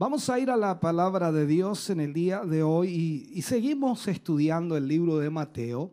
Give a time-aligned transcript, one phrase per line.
[0.00, 4.06] Vamos a ir a la palabra de Dios en el día de hoy y, seguimos
[4.06, 5.90] estudiando el libro de Mateo.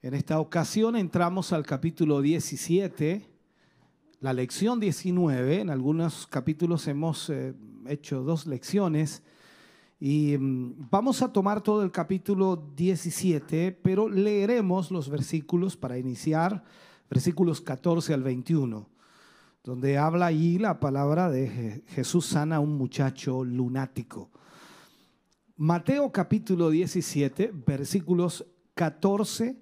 [0.00, 3.26] En esta ocasión entramos al capítulo 17,
[4.20, 5.62] la lección 19.
[5.62, 7.52] En algunos capítulos hemos eh,
[7.88, 9.24] hecho dos lecciones
[9.98, 16.62] y mm, vamos a tomar todo el capítulo 17, pero leeremos los versículos para iniciar,
[17.10, 18.93] versículos 14 al 21
[19.64, 24.30] donde habla ahí la palabra de Jesús sana a un muchacho lunático.
[25.56, 29.56] Mateo capítulo 17, versículos 14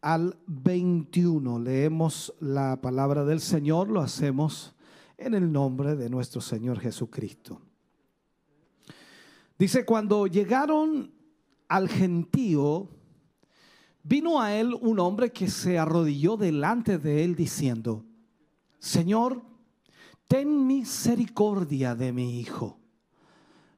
[0.00, 1.58] al 21.
[1.58, 4.74] Leemos la palabra del Señor, lo hacemos
[5.18, 7.60] en el nombre de nuestro Señor Jesucristo.
[9.58, 11.12] Dice, cuando llegaron
[11.68, 12.88] al gentío,
[14.02, 18.06] vino a él un hombre que se arrodilló delante de él diciendo,
[18.84, 19.42] Señor,
[20.28, 22.78] ten misericordia de mi hijo,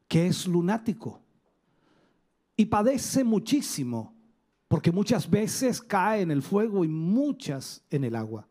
[0.09, 1.21] que es lunático
[2.57, 4.17] y padece muchísimo,
[4.67, 8.49] porque muchas veces cae en el fuego y muchas en el agua.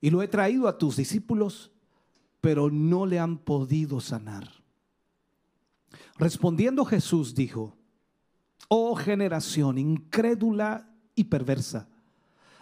[0.00, 1.72] Y lo he traído a tus discípulos,
[2.40, 4.48] pero no le han podido sanar.
[6.18, 7.76] Respondiendo Jesús dijo,
[8.68, 11.88] oh generación incrédula y perversa,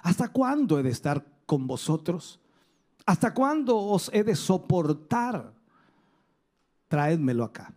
[0.01, 2.41] ¿hasta cuándo he de estar con vosotros?
[3.11, 5.53] ¿Hasta cuándo os he de soportar?
[6.87, 7.75] Traédmelo acá.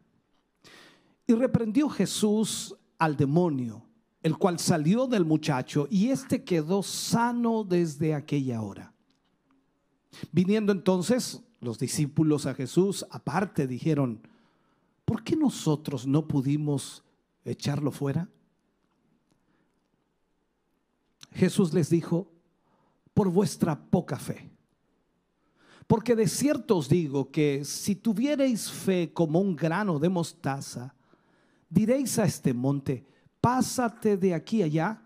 [1.25, 3.83] Y reprendió Jesús al demonio,
[4.21, 8.93] el cual salió del muchacho, y éste quedó sano desde aquella hora.
[10.31, 14.21] Viniendo entonces los discípulos a Jesús, aparte dijeron,
[15.03, 17.03] ¿por qué nosotros no pudimos
[17.43, 18.29] echarlo fuera?
[21.31, 22.31] Jesús les dijo,
[23.15, 24.52] por vuestra poca fe.
[25.87, 30.95] Porque de cierto os digo que si tuviereis fe como un grano de mostaza,
[31.69, 33.05] diréis a este monte,
[33.41, 35.01] pásate de aquí allá,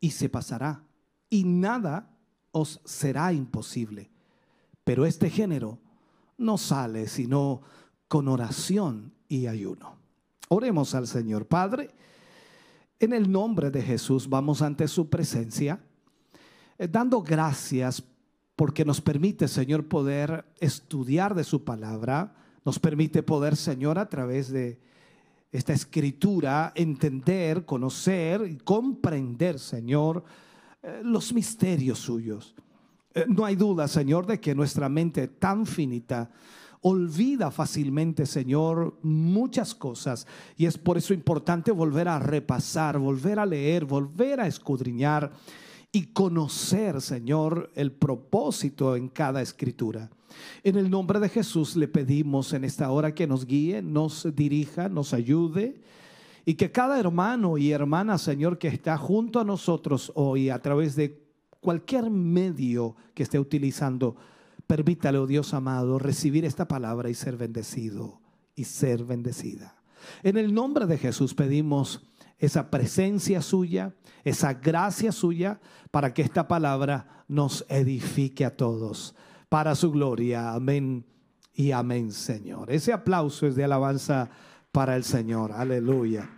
[0.00, 0.82] y se pasará,
[1.28, 2.08] y nada
[2.52, 4.10] os será imposible.
[4.84, 5.78] Pero este género
[6.36, 7.62] no sale sino
[8.06, 9.96] con oración y ayuno.
[10.48, 11.90] Oremos al Señor Padre.
[13.00, 15.80] En el nombre de Jesús vamos ante su presencia,
[16.78, 18.02] eh, dando gracias
[18.58, 24.50] porque nos permite, Señor, poder estudiar de su palabra, nos permite poder, Señor, a través
[24.50, 24.80] de
[25.52, 30.24] esta escritura, entender, conocer y comprender, Señor,
[30.82, 32.56] eh, los misterios suyos.
[33.14, 36.28] Eh, no hay duda, Señor, de que nuestra mente tan finita
[36.80, 40.26] olvida fácilmente, Señor, muchas cosas.
[40.56, 45.30] Y es por eso importante volver a repasar, volver a leer, volver a escudriñar
[45.92, 50.10] y conocer, Señor, el propósito en cada escritura.
[50.62, 54.88] En el nombre de Jesús le pedimos en esta hora que nos guíe, nos dirija,
[54.88, 55.80] nos ayude
[56.44, 60.96] y que cada hermano y hermana, Señor, que está junto a nosotros hoy a través
[60.96, 61.26] de
[61.60, 64.16] cualquier medio que esté utilizando,
[64.66, 68.20] permítale, oh Dios amado, recibir esta palabra y ser bendecido
[68.54, 69.76] y ser bendecida.
[70.22, 73.94] En el nombre de Jesús pedimos esa presencia suya,
[74.24, 75.60] esa gracia suya,
[75.90, 79.14] para que esta palabra nos edifique a todos,
[79.48, 80.52] para su gloria.
[80.52, 81.04] Amén
[81.54, 82.70] y amén, Señor.
[82.70, 84.30] Ese aplauso es de alabanza
[84.70, 85.52] para el Señor.
[85.52, 86.30] Aleluya.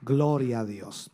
[0.00, 1.10] Gloria a Dios.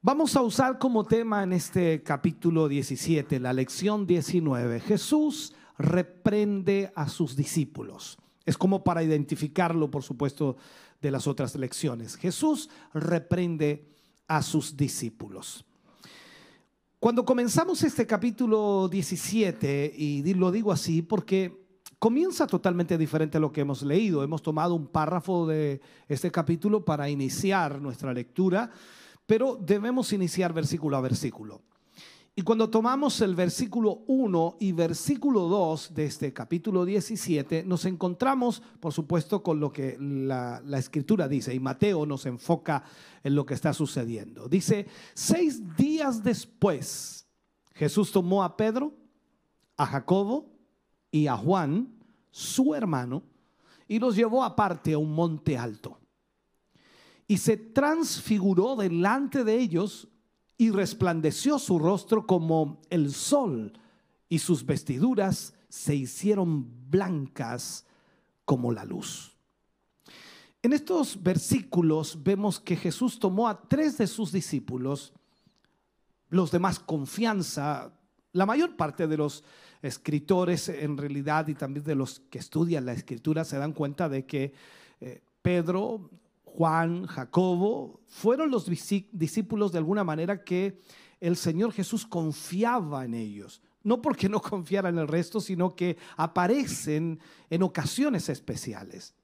[0.00, 4.80] Vamos a usar como tema en este capítulo 17, la lección 19.
[4.80, 8.18] Jesús reprende a sus discípulos.
[8.44, 10.56] Es como para identificarlo, por supuesto,
[11.04, 12.16] de las otras lecciones.
[12.16, 13.86] Jesús reprende
[14.26, 15.64] a sus discípulos.
[16.98, 21.66] Cuando comenzamos este capítulo 17, y lo digo así porque
[21.98, 24.24] comienza totalmente diferente a lo que hemos leído.
[24.24, 28.70] Hemos tomado un párrafo de este capítulo para iniciar nuestra lectura,
[29.26, 31.60] pero debemos iniciar versículo a versículo.
[32.36, 38.60] Y cuando tomamos el versículo 1 y versículo 2 de este capítulo 17, nos encontramos,
[38.80, 42.82] por supuesto, con lo que la, escritura dice, y Mateo nos enfoca
[43.22, 44.48] en lo que está sucediendo.
[44.48, 47.28] Dice, seis días después,
[47.72, 48.92] Jesús tomó a Pedro,
[49.76, 50.50] a Jacobo
[51.12, 51.94] y a Juan,
[52.32, 53.22] su hermano,
[53.86, 56.00] y los llevó aparte a un monte alto.
[57.28, 60.08] Y se transfiguró delante de ellos
[60.56, 63.72] y resplandeció su rostro como el sol
[64.28, 67.86] y sus vestiduras se hicieron blancas
[68.44, 69.36] como la luz.
[70.62, 75.12] En estos versículos vemos que Jesús tomó a tres de sus discípulos,
[76.30, 77.92] los de más confianza,
[78.32, 79.44] la mayor parte de los
[79.82, 84.24] escritores en realidad y también de los que estudian la escritura se dan cuenta de
[84.24, 84.54] que
[85.00, 86.10] eh, Pedro,
[86.56, 90.80] Juan, Jacobo fueron los discípulos de alguna manera que
[91.18, 93.60] el Señor Jesús confiaba en ellos.
[93.82, 97.18] No porque no confiara en el resto, sino que aparecen
[97.50, 99.14] en ocasiones especiales.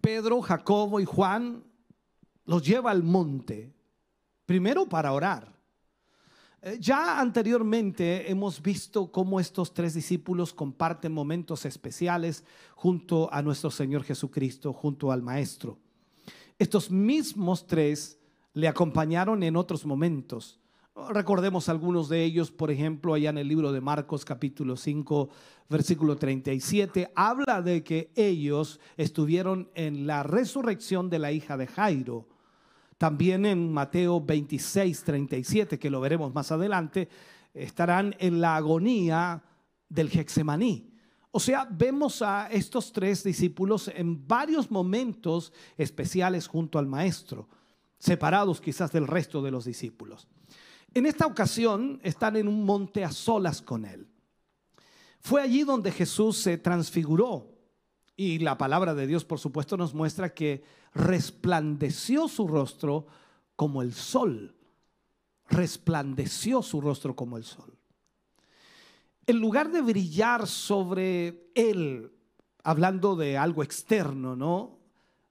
[0.00, 1.62] Pedro, Jacobo y Juan
[2.44, 3.72] los lleva al monte,
[4.46, 5.56] primero para orar
[6.62, 12.42] eh, ya anteriormente hemos visto cómo estos tres discípulos comparten momentos especiales
[12.74, 15.78] junto a nuestro Señor Jesucristo, junto al Maestro.
[16.58, 18.18] Estos mismos tres
[18.54, 20.60] le acompañaron en otros momentos.
[21.10, 25.28] Recordemos algunos de ellos, por ejemplo, allá en el libro de Marcos capítulo 5,
[25.68, 32.26] versículo 37, habla de que ellos estuvieron en la resurrección de la hija de Jairo
[32.98, 37.08] también en Mateo 26, 37, que lo veremos más adelante,
[37.52, 39.42] estarán en la agonía
[39.88, 40.85] del Hexemaní.
[41.36, 47.46] O sea, vemos a estos tres discípulos en varios momentos especiales junto al Maestro,
[47.98, 50.28] separados quizás del resto de los discípulos.
[50.94, 54.08] En esta ocasión están en un monte a solas con Él.
[55.20, 57.52] Fue allí donde Jesús se transfiguró
[58.16, 63.08] y la palabra de Dios, por supuesto, nos muestra que resplandeció su rostro
[63.56, 64.56] como el sol.
[65.50, 67.76] Resplandeció su rostro como el sol.
[69.26, 72.12] En lugar de brillar sobre él,
[72.62, 74.78] hablando de algo externo, ¿no?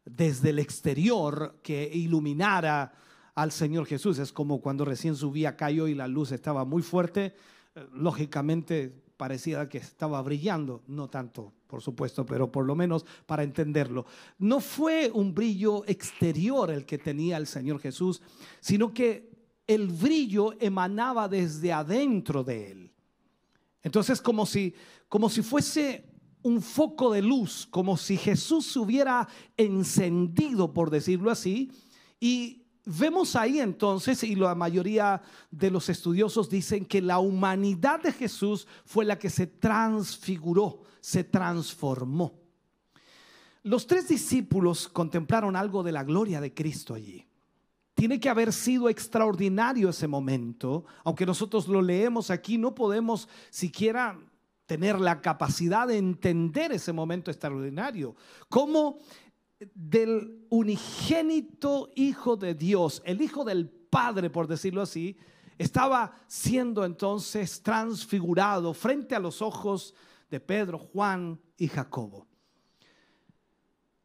[0.03, 2.93] Desde el exterior que iluminara
[3.35, 4.17] al Señor Jesús.
[4.19, 7.35] Es como cuando recién subía Cayo y la luz estaba muy fuerte.
[7.75, 13.43] Eh, lógicamente parecía que estaba brillando, no tanto, por supuesto, pero por lo menos para
[13.43, 14.05] entenderlo.
[14.39, 18.21] No fue un brillo exterior el que tenía el Señor Jesús,
[18.59, 19.29] sino que
[19.67, 22.94] el brillo emanaba desde adentro de él.
[23.85, 24.73] Entonces, como si,
[25.07, 26.09] como si fuese
[26.41, 31.71] un foco de luz, como si Jesús se hubiera encendido, por decirlo así,
[32.19, 38.11] y Vemos ahí entonces, y la mayoría de los estudiosos dicen que la humanidad de
[38.11, 42.39] Jesús fue la que se transfiguró, se transformó.
[43.63, 47.25] Los tres discípulos contemplaron algo de la gloria de Cristo allí.
[47.95, 50.85] Tiene que haber sido extraordinario ese momento.
[51.03, 54.19] Aunque nosotros lo leemos aquí, no podemos siquiera
[54.65, 58.15] tener la capacidad de entender ese momento extraordinario.
[58.49, 58.99] ¿Cómo
[59.73, 65.17] del unigénito Hijo de Dios, el Hijo del Padre, por decirlo así,
[65.57, 69.93] estaba siendo entonces transfigurado frente a los ojos
[70.29, 72.27] de Pedro, Juan y Jacobo.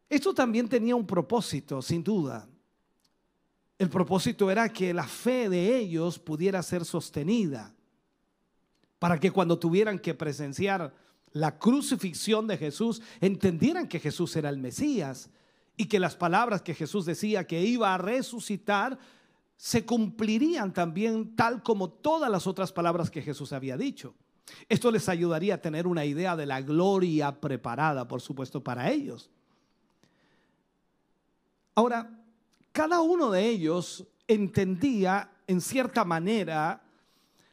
[0.08, 2.48] Esto también tenía un propósito, sin duda.
[3.80, 7.74] El propósito era que la fe de ellos pudiera ser sostenida,
[8.98, 10.94] para que cuando tuvieran que presenciar
[11.32, 15.30] la crucifixión de Jesús, entendieran que Jesús era el Mesías
[15.78, 18.98] y que las palabras que Jesús decía que iba a resucitar
[19.56, 24.14] se cumplirían también tal como todas las otras palabras que Jesús había dicho.
[24.68, 29.30] Esto les ayudaría a tener una idea de la gloria preparada, por supuesto, para ellos.
[31.74, 32.19] Ahora,
[32.72, 36.82] cada uno de ellos entendía en cierta manera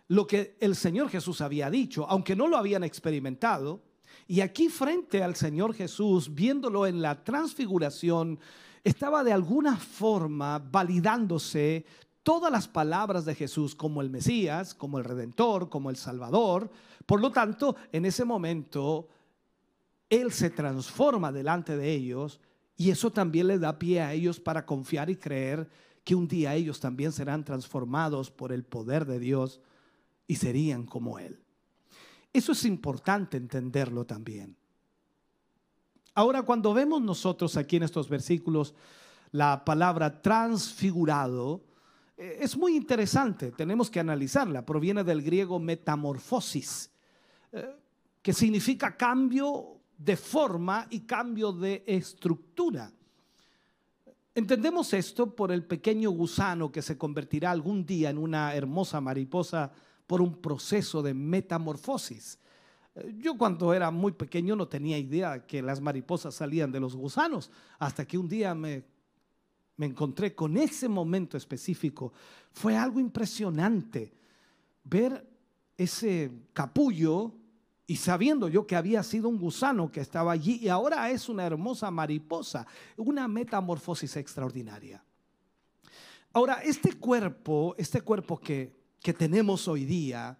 [0.08, 3.82] lo que el Señor Jesús había dicho, aunque no lo habían experimentado,
[4.28, 8.40] y aquí frente al Señor Jesús, viéndolo en la transfiguración,
[8.84, 11.86] estaba de alguna forma validándose
[12.24, 16.70] todas las palabras de Jesús como el Mesías, como el Redentor, como el Salvador.
[17.06, 19.08] Por lo tanto, en ese momento,
[20.10, 22.40] Él se transforma delante de ellos
[22.78, 25.68] y eso también le da pie a ellos para confiar y creer
[26.04, 29.60] que un día ellos también serán transformados por el poder de Dios
[30.28, 31.40] y serían como Él.
[32.32, 34.56] Eso es importante entenderlo también.
[36.14, 38.76] Ahora, cuando vemos nosotros aquí en estos versículos
[39.32, 41.64] la palabra transfigurado,
[42.16, 44.66] eh, es muy interesante, tenemos que analizarla.
[44.66, 46.92] Proviene del griego metamorfosis,
[47.52, 47.76] eh,
[48.22, 52.92] que significa cambio de forma y cambio de estructura.
[54.36, 59.72] Entendemos esto por el pequeño gusano que se convertirá algún día en una hermosa mariposa
[60.06, 62.38] por un proceso de metamorfosis.
[63.18, 67.52] Yo cuando era muy pequeño no tenía idea que las mariposas salían de los gusanos,
[67.80, 68.84] hasta que un día me,
[69.76, 72.14] me encontré con ese momento específico.
[72.52, 74.14] Fue algo impresionante
[74.84, 75.28] ver
[75.78, 77.34] ese capullo
[77.90, 81.46] y sabiendo yo que había sido un gusano que estaba allí y ahora es una
[81.46, 82.68] hermosa mariposa,
[82.98, 85.02] una metamorfosis extraordinaria.
[86.34, 90.38] Ahora, este cuerpo, este cuerpo que, que tenemos hoy día,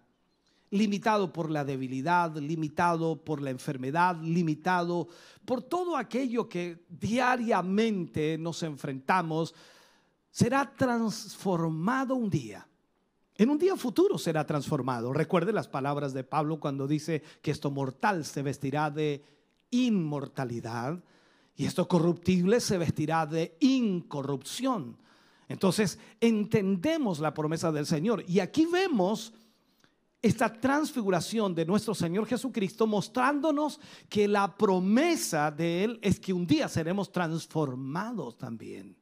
[0.70, 5.08] limitado por la debilidad, limitado por la enfermedad, limitado
[5.46, 9.54] por todo aquello que diariamente nos enfrentamos,
[10.30, 12.67] será transformado un día.
[13.38, 15.12] En un día futuro será transformado.
[15.12, 19.24] Recuerde las palabras de Pablo cuando dice que esto mortal se vestirá de
[19.70, 21.00] inmortalidad
[21.54, 24.98] y esto corruptible se vestirá de incorrupción.
[25.46, 29.32] Entonces entendemos la promesa del Señor y aquí vemos
[30.20, 33.78] esta transfiguración de nuestro Señor Jesucristo mostrándonos
[34.08, 38.97] que la promesa de Él es que un día seremos transformados también.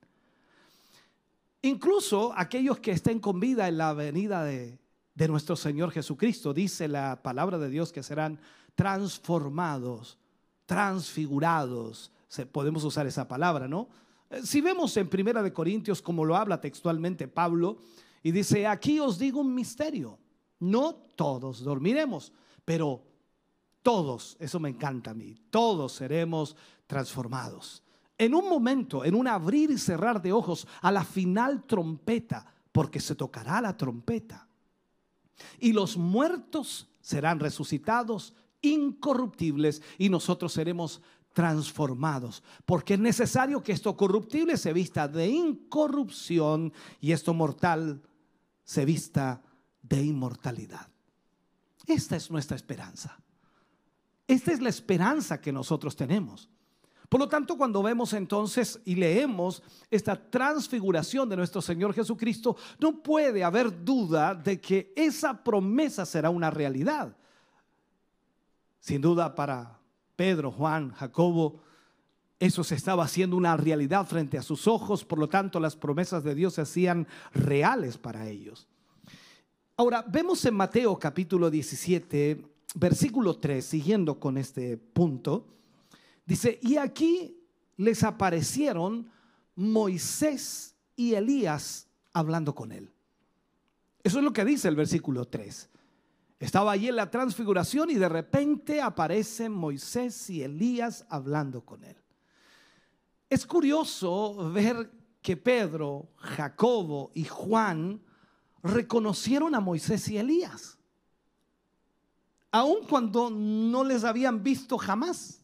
[1.63, 4.79] Incluso aquellos que estén con vida en la venida de,
[5.15, 8.39] de nuestro Señor Jesucristo, dice la palabra de Dios que serán
[8.75, 10.19] transformados,
[10.67, 12.13] transfigurados.
[12.53, 13.89] Podemos usar esa palabra, ¿no?
[14.31, 17.79] Eh, si vemos en Primera de Corintios como lo habla textualmente Pablo
[18.23, 20.19] y dice, aquí os digo un misterio
[20.59, 22.33] no todos dormiremos,
[22.65, 23.03] pero
[23.83, 27.83] todos, eso me encanta a mí, todos seremos transformados.
[28.19, 33.01] En un momento, en un abrir y cerrar de ojos, a la final trompeta, porque
[33.01, 34.49] se tocará la trompeta.
[35.59, 43.95] Y los muertos serán resucitados incorruptibles y nosotros seremos transformados, porque es necesario que esto
[43.95, 48.03] corruptible se vista de incorrupción y esto mortal
[48.65, 49.43] se vista
[49.83, 50.89] de inmortalidad.
[51.87, 53.19] Esta es nuestra esperanza.
[54.27, 56.49] Esta es la esperanza que nosotros tenemos.
[57.09, 63.03] Por lo tanto, cuando vemos entonces y leemos esta transfiguración de nuestro Señor Jesucristo, no
[63.03, 67.17] puede haber duda de que esa promesa será una realidad.
[68.81, 69.79] Sin duda para
[70.17, 71.61] Pedro, Juan, Jacobo,
[72.39, 76.23] eso se estaba haciendo una realidad frente a sus ojos, por lo tanto las promesas
[76.25, 78.67] de Dios se hacían reales para ellos.
[79.77, 82.45] Ahora, vemos en Mateo capítulo 17,
[82.75, 85.56] versículo 3, siguiendo con este punto,
[86.27, 87.41] dice, y aquí
[87.77, 89.11] les aparecieron
[89.55, 92.93] Moisés y Elías hablando con él.
[94.03, 95.71] Eso es lo que dice el versículo 3.
[96.39, 101.97] Estaba allí en la transfiguración y de repente aparecen Moisés y Elías hablando con él.
[103.29, 104.91] Es curioso ver
[105.23, 108.01] que Pedro, Jacobo y Juan
[108.63, 110.79] reconocieron a Moisés y Elías,
[112.53, 115.43] aun cuando no les habían visto jamás.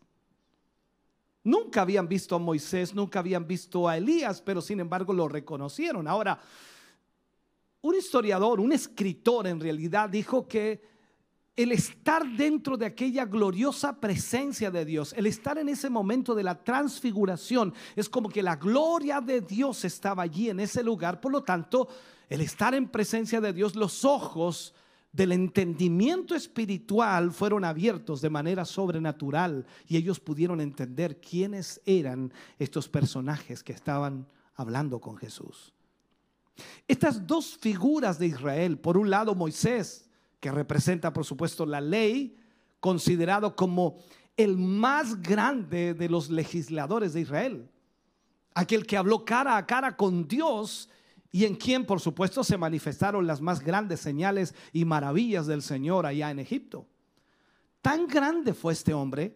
[1.45, 6.07] Nunca habían visto a Moisés, nunca habían visto a Elías, pero sin embargo lo reconocieron.
[6.07, 6.41] Ahora,
[7.81, 10.81] un historiador, un escritor en realidad dijo que
[11.55, 16.45] el estar dentro de aquella gloriosa presencia de Dios, el estar en ese momento de
[16.45, 21.21] la transfiguración, es como que la gloria de Dios estaba allí en ese lugar.
[21.21, 21.89] Por lo tanto,
[22.29, 24.75] el estar en presencia de Dios, los ojos
[25.13, 32.89] del entendimiento espiritual fueron abiertos de manera sobrenatural y ellos pudieron entender quiénes eran estos
[32.89, 35.75] personajes que estaban hablando con Jesús.
[36.89, 40.09] Estas dos figuras de Israel, por un lado Moisés,
[40.41, 42.37] que representa por supuesto la ley,
[42.81, 43.99] considerado como
[44.37, 47.71] el más grande de los legisladores de Israel,
[48.55, 50.89] aquel que habló cara a cara con Dios
[51.33, 56.05] y en quien por supuesto se manifestaron las más grandes señales y maravillas del Señor
[56.05, 56.87] allá en Egipto.
[57.81, 59.35] Tan grande fue este hombre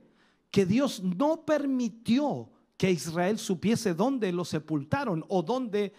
[0.51, 5.95] que Dios no permitió que Israel supiese dónde lo sepultaron o dónde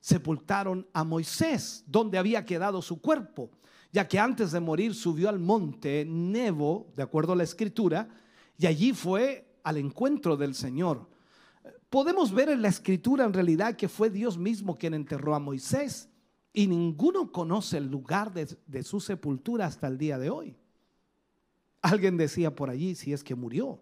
[0.00, 3.50] sepultaron a Moisés, dónde había quedado su cuerpo,
[3.92, 8.08] ya que antes de morir subió al monte Nebo, de acuerdo a la escritura,
[8.58, 11.11] y allí fue al encuentro del Señor
[11.92, 16.08] podemos ver en la escritura en realidad que fue Dios mismo quien enterró a Moisés
[16.50, 20.56] y ninguno conoce el lugar de, su sepultura hasta el día de hoy.
[21.82, 23.78] Alguien decía por allí si es que murió.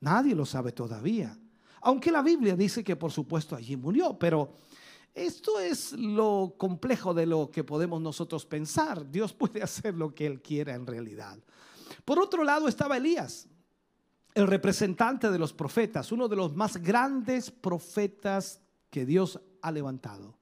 [0.00, 1.38] Nadie lo sabe todavía.
[1.80, 4.52] Aunque la Biblia dice que por supuesto allí murió, pero
[5.14, 9.08] esto es lo complejo de lo que podemos nosotros pensar.
[9.08, 11.38] Dios puede hacer lo que Él quiera en realidad.
[12.04, 13.46] Por otro lado estaba Elías
[14.34, 18.60] el representante de los profetas, uno de los más grandes profetas
[18.90, 20.36] que Dios ha levantado,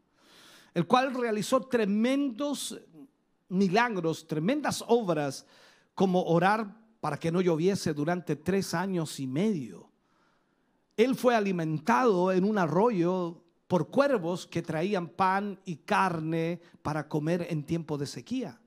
[0.74, 2.80] el cual realizó tremendos
[3.48, 5.46] milagros, tremendas obras
[5.94, 9.90] como orar para que no lloviese durante tres años y medio.
[10.96, 17.46] Él fue alimentado en un arroyo por cuervos que traían pan y carne para comer
[17.50, 18.60] en tiempo de sequía.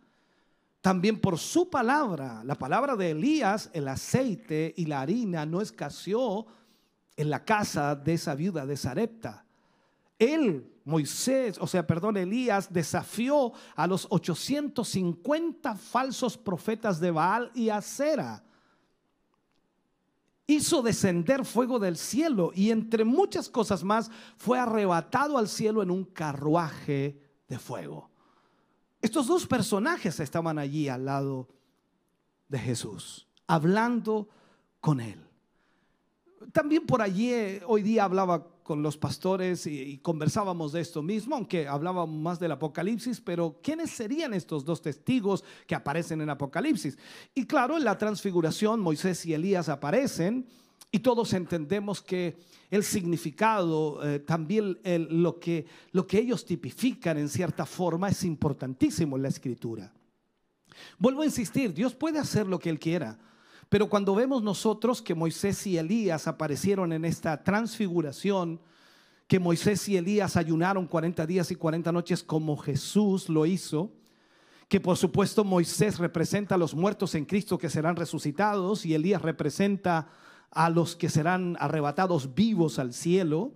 [0.81, 6.47] También por su palabra, la palabra de Elías, el aceite y la harina no escaseó
[7.15, 9.45] en la casa de esa viuda de Sarepta.
[10.17, 17.69] Él, Moisés, o sea, perdón, Elías desafió a los 850 falsos profetas de Baal y
[17.69, 18.43] Acera.
[20.47, 25.91] Hizo descender fuego del cielo y entre muchas cosas más fue arrebatado al cielo en
[25.91, 28.10] un carruaje de fuego.
[29.01, 31.47] Estos dos personajes estaban allí al lado
[32.47, 34.29] de Jesús, hablando
[34.79, 35.19] con él.
[36.51, 41.35] También por allí eh, hoy día hablaba con los pastores y, conversábamos de esto mismo,
[41.35, 46.97] aunque hablábamos más del Apocalipsis, pero ¿quiénes serían estos dos testigos que aparecen en Apocalipsis?
[47.33, 50.47] Y claro, en la transfiguración Moisés y Elías aparecen
[50.91, 52.37] y todos entendemos que
[52.69, 54.77] el significado, eh, también
[55.09, 59.93] lo, que, lo que ellos tipifican en cierta forma es importantísimo en la escritura.
[60.97, 63.17] Vuelvo a insistir, Dios puede hacer lo que Él quiera,
[63.69, 68.59] pero cuando vemos nosotros que Moisés y Elías aparecieron en esta transfiguración,
[69.27, 73.93] que Moisés y Elías ayunaron 40 días y 40 noches como Jesús lo hizo,
[74.67, 79.21] que por supuesto Moisés representa a los muertos en Cristo que serán resucitados y Elías
[79.21, 80.09] representa
[80.51, 83.53] a los que serán arrebatados vivos al cielo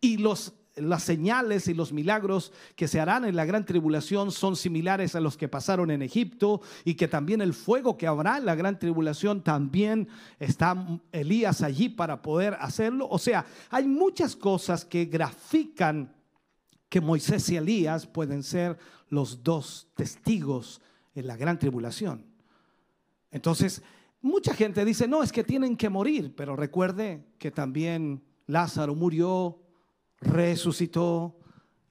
[0.00, 4.56] y los las señales y los milagros que se harán en la gran tribulación son
[4.56, 8.46] similares a los que pasaron en Egipto y que también el fuego que habrá en
[8.46, 10.08] la gran tribulación también
[10.38, 13.06] está Elías allí para poder hacerlo.
[13.08, 16.14] O sea, hay muchas cosas que grafican
[16.88, 20.80] que Moisés y Elías pueden ser los dos testigos
[21.14, 22.26] en la gran tribulación.
[23.30, 23.82] Entonces,
[24.24, 29.60] Mucha gente dice, no, es que tienen que morir, pero recuerde que también Lázaro murió,
[30.18, 31.38] resucitó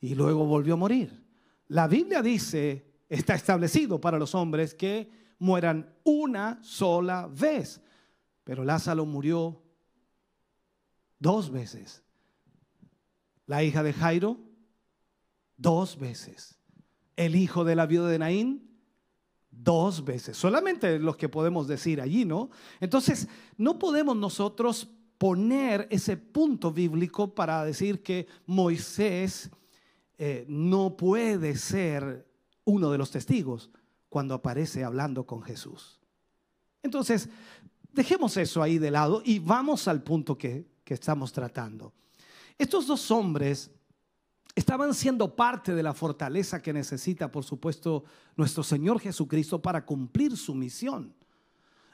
[0.02, 1.24] y luego volvió a morir.
[1.68, 7.80] La Biblia dice, está establecido para los hombres que mueran una sola vez,
[8.44, 9.62] pero Lázaro murió
[11.20, 12.04] dos veces.
[13.46, 14.40] La hija de Jairo,
[15.56, 16.58] dos veces.
[17.16, 18.73] El hijo de la viuda de Naín,
[19.56, 22.50] dos veces, solamente los que podemos decir allí, ¿no?
[22.80, 29.50] Entonces, no podemos nosotros poner ese punto bíblico para decir que Moisés
[30.18, 32.28] eh, no puede ser
[32.66, 33.70] uno de los testigos
[34.10, 36.00] cuando aparece hablando con Jesús.
[36.82, 37.30] Entonces,
[37.94, 41.94] dejemos eso ahí de lado y vamos al punto que, que estamos tratando.
[42.58, 43.72] Estos dos hombres
[44.56, 48.04] estaban siendo parte de la fortaleza que necesita, por supuesto,
[48.36, 51.14] nuestro Señor Jesucristo para cumplir su misión.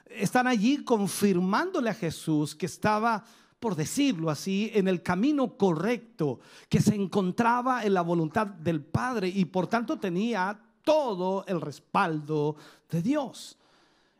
[0.06, 3.24] Están allí confirmándole a Jesús que estaba,
[3.58, 9.28] por decirlo así, en el camino correcto, que se encontraba en la voluntad del Padre
[9.28, 12.56] y por tanto tenía todo el respaldo
[12.90, 13.56] de Dios.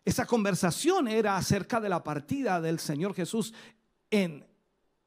[0.04, 3.52] Esa conversación era acerca de la partida del Señor Jesús
[4.10, 4.46] en,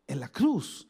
[0.08, 0.88] en la cruz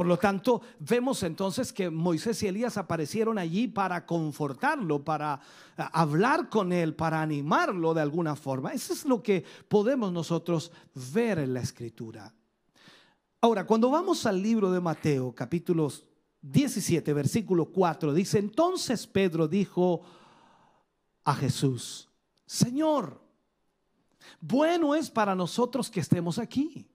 [0.00, 5.38] por lo tanto, vemos entonces que Moisés y Elías aparecieron allí para confortarlo, para
[5.76, 8.72] eh, hablar con él, para animarlo de alguna forma.
[8.72, 10.72] Eso es lo que podemos nosotros
[11.12, 12.32] ver en la escritura.
[13.42, 16.06] Ahora, cuando vamos al libro de Mateo, capítulos
[16.40, 20.00] 17, versículo 4, dice, entonces Pedro dijo
[21.24, 22.08] a Jesús,
[22.46, 23.20] Señor,
[24.40, 26.88] bueno es para nosotros que estemos aquí.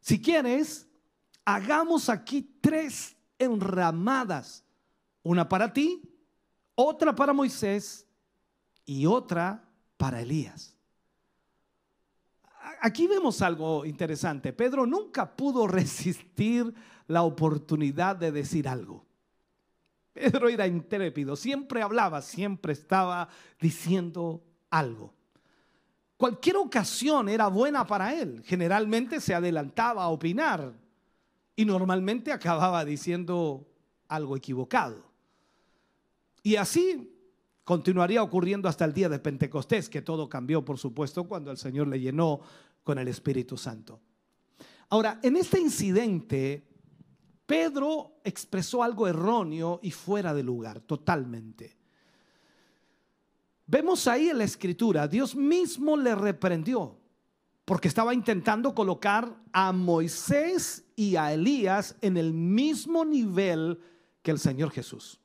[0.00, 0.88] Si quieres,
[1.44, 4.64] hagamos aquí tres enramadas,
[5.22, 6.02] una para ti,
[6.74, 8.06] otra para Moisés
[8.84, 9.64] y otra
[9.96, 10.76] para Elías.
[12.80, 14.52] Aquí vemos algo interesante.
[14.52, 16.74] Pedro nunca pudo resistir
[17.06, 19.04] la oportunidad de decir algo.
[20.12, 23.28] Pedro era intrépido, siempre hablaba, siempre estaba
[23.60, 25.12] diciendo algo.
[26.16, 28.40] Cualquier ocasión era buena para él.
[28.46, 30.72] Generalmente se adelantaba a opinar,
[31.56, 33.66] y normalmente acababa diciendo
[34.08, 35.10] algo equivocado.
[36.42, 37.10] Y así
[37.64, 41.88] continuaría ocurriendo hasta el día de Pentecostés, que todo cambió, por supuesto, cuando el Señor
[41.88, 42.40] le llenó
[42.82, 44.00] con el Espíritu Santo.
[44.90, 46.66] Ahora, en este incidente,
[47.46, 51.76] Pedro expresó algo erróneo y fuera de lugar, totalmente.
[53.66, 56.98] Vemos ahí en la escritura, Dios mismo le reprendió
[57.64, 63.80] porque estaba intentando colocar a Moisés y a Elías en el mismo nivel
[64.22, 65.20] que el Señor Jesús.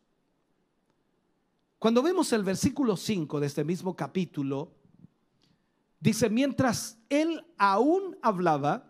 [1.78, 4.80] Cuando vemos el versículo 5 de este mismo capítulo,
[6.00, 8.90] Dice, mientras él aún hablaba,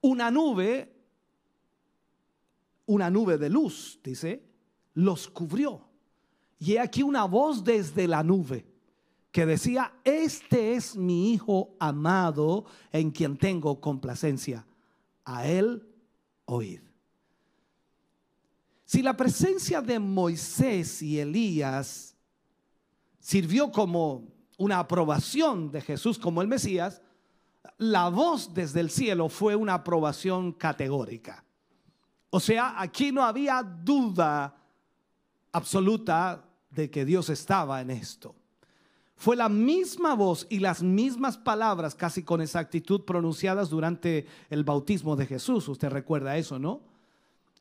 [0.00, 0.94] una nube,
[2.86, 4.44] una nube de luz, dice,
[4.94, 5.88] los cubrió.
[6.58, 8.64] Y he aquí una voz desde la nube
[9.32, 14.66] que decía, este es mi Hijo amado en quien tengo complacencia.
[15.24, 15.88] A él
[16.44, 16.80] oíd.
[18.84, 22.14] Si la presencia de Moisés y Elías
[23.18, 27.00] sirvió como una aprobación de Jesús como el Mesías,
[27.78, 31.42] la voz desde el cielo fue una aprobación categórica.
[32.28, 34.54] O sea, aquí no había duda
[35.52, 38.34] absoluta de que Dios estaba en esto.
[39.22, 45.14] Fue la misma voz y las mismas palabras, casi con exactitud, pronunciadas durante el bautismo
[45.14, 45.68] de Jesús.
[45.68, 46.80] Usted recuerda eso, ¿no?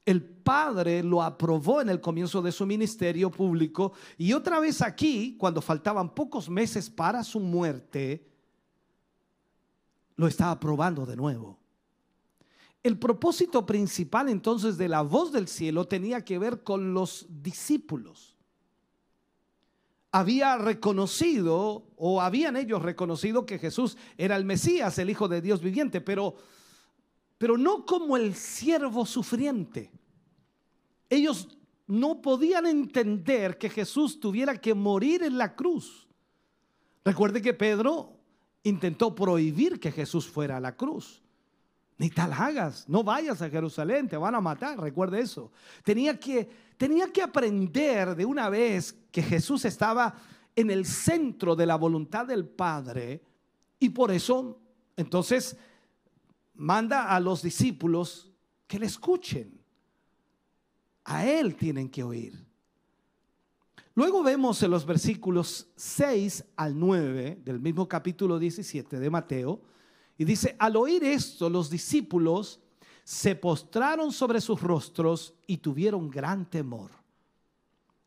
[0.03, 5.35] El Padre lo aprobó en el comienzo de su ministerio público y otra vez aquí,
[5.37, 8.27] cuando faltaban pocos meses para su muerte,
[10.15, 11.59] lo está aprobando de nuevo.
[12.81, 18.40] El propósito principal entonces de la voz del cielo tenía que ver con los discípulos.
[20.11, 25.61] Había reconocido o habían ellos reconocido que Jesús era el Mesías, el Hijo de Dios
[25.61, 26.35] viviente, pero
[27.41, 29.91] pero no como el siervo sufriente.
[31.09, 36.07] Ellos no podían entender que Jesús tuviera que morir en la cruz.
[37.03, 38.15] Recuerde que Pedro
[38.61, 41.23] intentó prohibir que Jesús fuera a la cruz.
[41.97, 45.51] Ni tal hagas, no vayas a Jerusalén, te van a matar, recuerde eso.
[45.83, 46.47] Tenía que,
[46.81, 50.15] tenía que aprender de una vez que Jesús estaba
[50.55, 53.21] en el centro de la voluntad del Padre
[53.77, 54.59] y por eso
[54.97, 55.55] entonces
[56.55, 58.31] manda a los discípulos
[58.65, 59.61] que le escuchen.
[61.03, 62.33] A Él tienen que oír.
[63.93, 69.61] Luego vemos en los versículos 6 al 9 del mismo capítulo 17 de Mateo,
[70.17, 72.59] y dice, al oír esto, los discípulos
[73.03, 76.91] se postraron sobre sus rostros y tuvieron gran temor.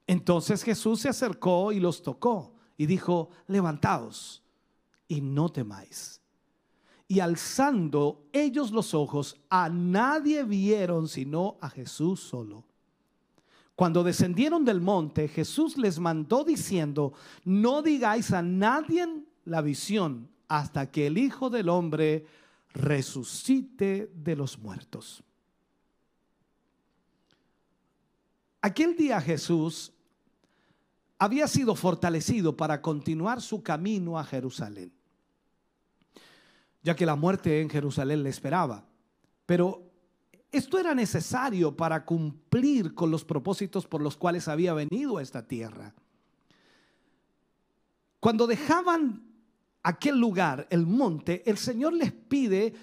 [0.07, 4.43] Entonces Jesús se acercó y los tocó y dijo, levantaos
[5.09, 6.21] y no temáis
[7.07, 12.65] y alzando ellos los ojos, a nadie vieron sino a Jesús solo.
[13.75, 17.13] Cuando descendieron del monte, Jesús les mandó diciendo,
[17.45, 19.07] no digáis a nadie
[19.45, 22.27] la visión hasta que el Hijo del Hombre
[22.75, 25.25] resucite de los muertos.
[28.61, 29.93] Aquel día Jesús
[31.19, 34.93] había sido fortalecido para continuar su camino a Jerusalén
[36.85, 38.85] ya que la muerte en Jerusalén le esperaba.
[39.47, 39.91] Pero
[40.53, 45.49] esto era necesario para cumplir con los propósitos por los cuales había venido a esta
[45.49, 45.95] tierra.
[48.21, 49.24] Cuando dejaban
[49.85, 52.75] aquel lugar, el monte, el Señor les pide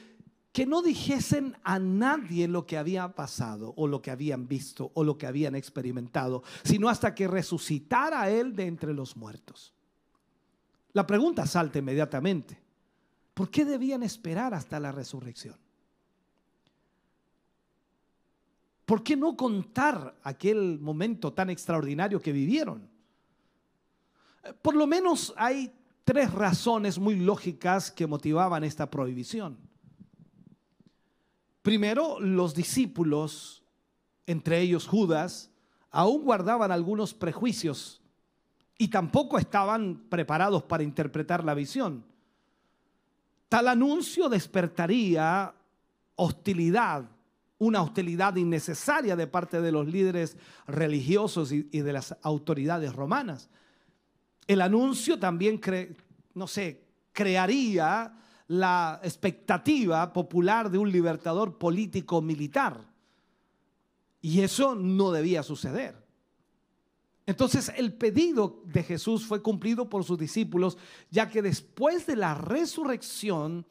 [0.54, 5.04] que no dijesen a nadie lo que había pasado o lo que habían visto o
[5.04, 9.74] lo que habían experimentado, sino hasta que resucitara Él de entre los muertos.
[10.94, 12.58] La pregunta salta inmediatamente.
[13.34, 15.56] ¿Por qué debían esperar hasta la resurrección?
[18.86, 22.90] ¿Por qué no contar aquel momento tan extraordinario que vivieron?
[24.62, 25.72] Por lo menos hay
[26.04, 29.58] tres razones muy lógicas que motivaban esta prohibición.
[31.62, 33.64] Primero, los discípulos,
[34.26, 35.52] entre ellos Judas,
[35.92, 38.02] aún guardaban algunos prejuicios
[38.78, 42.04] y tampoco estaban preparados para interpretar la visión.
[43.48, 45.54] Tal anuncio despertaría
[46.16, 47.06] hostilidad,
[47.60, 53.50] una hostilidad innecesaria de parte de los líderes religiosos y, de las autoridades romanas.
[54.52, 55.62] El anuncio también,
[56.34, 56.84] no sé,
[57.14, 58.14] crearía
[58.48, 62.86] la expectativa popular de un libertador político militar.
[64.20, 65.96] Y eso no debía suceder.
[67.26, 70.78] Entonces el pedido de Jesús fue cumplido por sus discípulos,
[71.10, 73.66] ya que después de la resurrección,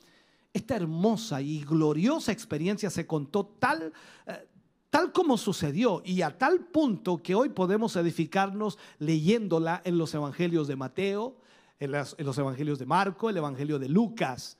[0.54, 3.92] esta hermosa y gloriosa experiencia se contó tal,
[4.26, 4.48] eh,
[4.90, 10.66] tal como sucedió y a tal punto que hoy podemos edificarnos leyéndola en los evangelios
[10.68, 11.36] de Mateo,
[11.78, 14.58] en, los evangelios de Marco, el evangelio de Lucas.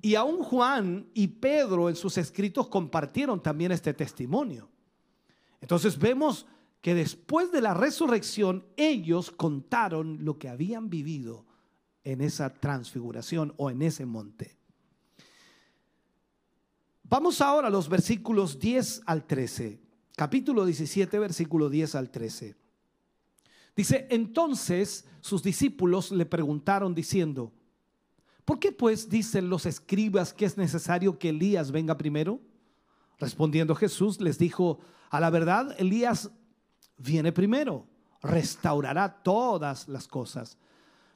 [0.00, 4.68] Y aún Juan y Pedro en sus escritos compartieron también este testimonio.
[5.60, 6.46] Entonces vemos
[6.80, 11.44] que después de la resurrección ellos contaron lo que habían vivido
[12.04, 14.55] en esa transfiguración o en ese monte.
[17.08, 19.80] Vamos ahora a los versículos 10 al 13.
[20.16, 22.56] Capítulo 17, versículo 10 al 13.
[23.76, 27.52] Dice, entonces sus discípulos le preguntaron diciendo,
[28.44, 32.40] ¿Por qué pues dicen los escribas que es necesario que Elías venga primero?
[33.18, 36.30] Respondiendo Jesús les dijo, a la verdad, Elías
[36.96, 37.86] viene primero,
[38.22, 40.58] restaurará todas las cosas.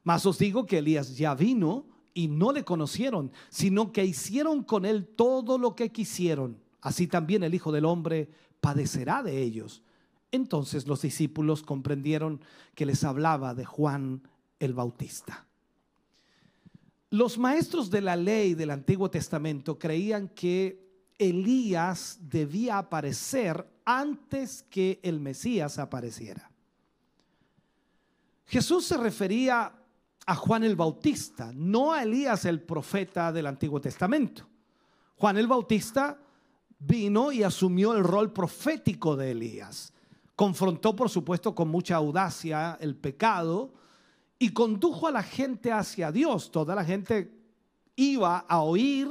[0.04, 1.86] Mas os digo que Elías ya vino
[2.20, 6.58] y no le conocieron, sino que hicieron con él todo lo que quisieron.
[6.82, 8.28] Así también el Hijo del Hombre
[8.60, 9.82] padecerá de ellos.
[10.30, 12.42] Entonces los discípulos comprendieron
[12.74, 14.28] que les hablaba de Juan
[14.58, 15.46] el Bautista.
[17.08, 25.00] Los maestros de la ley del Antiguo Testamento creían que Elías debía aparecer antes que
[25.02, 26.50] el Mesías apareciera.
[28.44, 29.79] Jesús se refería
[30.26, 34.46] a Juan el Bautista, no a Elías el profeta del Antiguo Testamento.
[35.16, 36.18] Juan el Bautista
[36.78, 39.92] vino y asumió el rol profético de Elías.
[40.36, 43.74] Confrontó, por supuesto, con mucha audacia el pecado
[44.38, 46.50] y condujo a la gente hacia Dios.
[46.50, 47.30] Toda la gente
[47.96, 49.08] iba a oír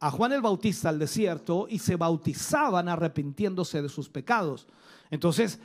[0.00, 4.66] a Juan el Bautista al desierto y se bautizaban arrepintiéndose de sus pecados.
[5.10, 5.60] Entonces,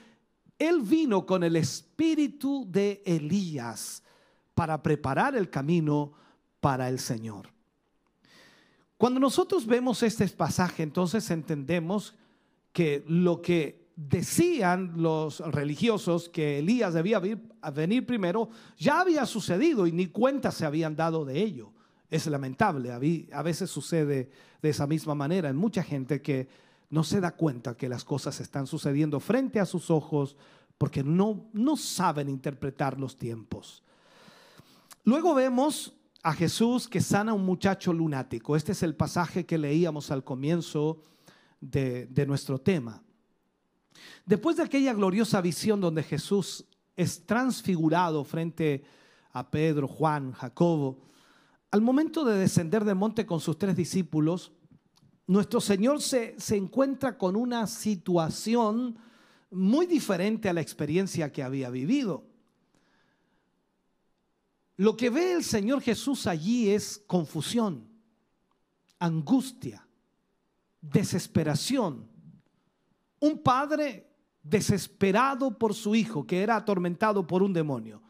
[0.57, 4.03] él vino con el espíritu de Elías
[4.59, 6.11] para preparar el camino
[6.59, 7.47] para el Señor.
[8.97, 12.13] Cuando nosotros vemos este pasaje, entonces entendemos
[12.73, 17.21] que lo que decían los religiosos que Elías debía
[17.73, 21.71] venir primero, ya había sucedido y ni cuenta se habían dado de ello.
[22.09, 24.29] Es lamentable, a veces sucede
[24.61, 26.49] de esa misma manera en mucha gente que
[26.89, 30.35] no se da cuenta que las cosas están sucediendo frente a sus ojos
[30.77, 33.83] porque no, no saben interpretar los tiempos.
[35.03, 38.55] Luego vemos a Jesús que sana a un muchacho lunático.
[38.55, 41.03] Este es el pasaje que leíamos al comienzo
[41.61, 43.01] de, nuestro tema.
[44.25, 48.83] Después de aquella gloriosa visión donde Jesús es transfigurado frente
[49.31, 50.99] a Pedro, Juan, Jacobo,
[51.71, 54.51] al momento de descender del monte con sus tres discípulos,
[55.27, 58.97] nuestro Señor se, se, encuentra con una situación
[59.51, 62.28] muy diferente a la experiencia que había vivido.
[64.79, 67.85] Lo que ve el Señor Jesús allí es confusión,
[68.97, 69.85] angustia,
[70.79, 72.07] desesperación.
[73.19, 74.09] Un padre
[74.41, 78.01] desesperado por su hijo que era atormentado por un demonio.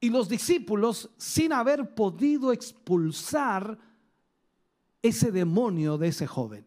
[0.00, 3.78] Y los discípulos, sin haber podido expulsar
[5.00, 6.66] ese demonio de ese joven.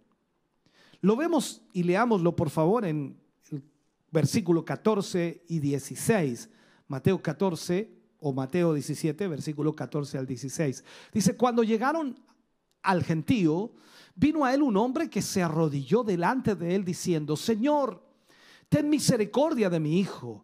[1.02, 3.20] Lo vemos y leámoslo por favor en
[3.52, 3.62] el
[4.10, 6.50] versículo 14 y 16.
[6.88, 10.84] Mateo 14, o Mateo 17, versículo 14 al 16.
[11.14, 12.20] Dice, cuando llegaron
[12.82, 13.72] al gentío,
[14.16, 18.04] vino a él un hombre que se arrodilló delante de él diciendo, Señor,
[18.68, 20.44] ten misericordia de mi hijo,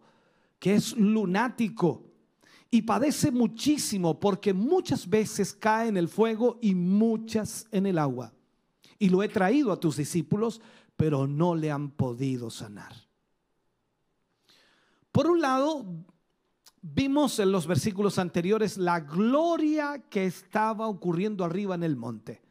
[0.59, 2.03] que es lunático
[2.71, 8.33] y padece muchísimo porque muchas veces cae en el fuego y muchas en el agua.
[8.99, 10.61] Y lo he traído a tus discípulos,
[10.95, 12.93] pero no le han podido sanar.
[15.11, 15.85] Por un lado,
[16.87, 22.43] Vimos en los versículos anteriores la gloria que estaba ocurriendo arriba en el monte.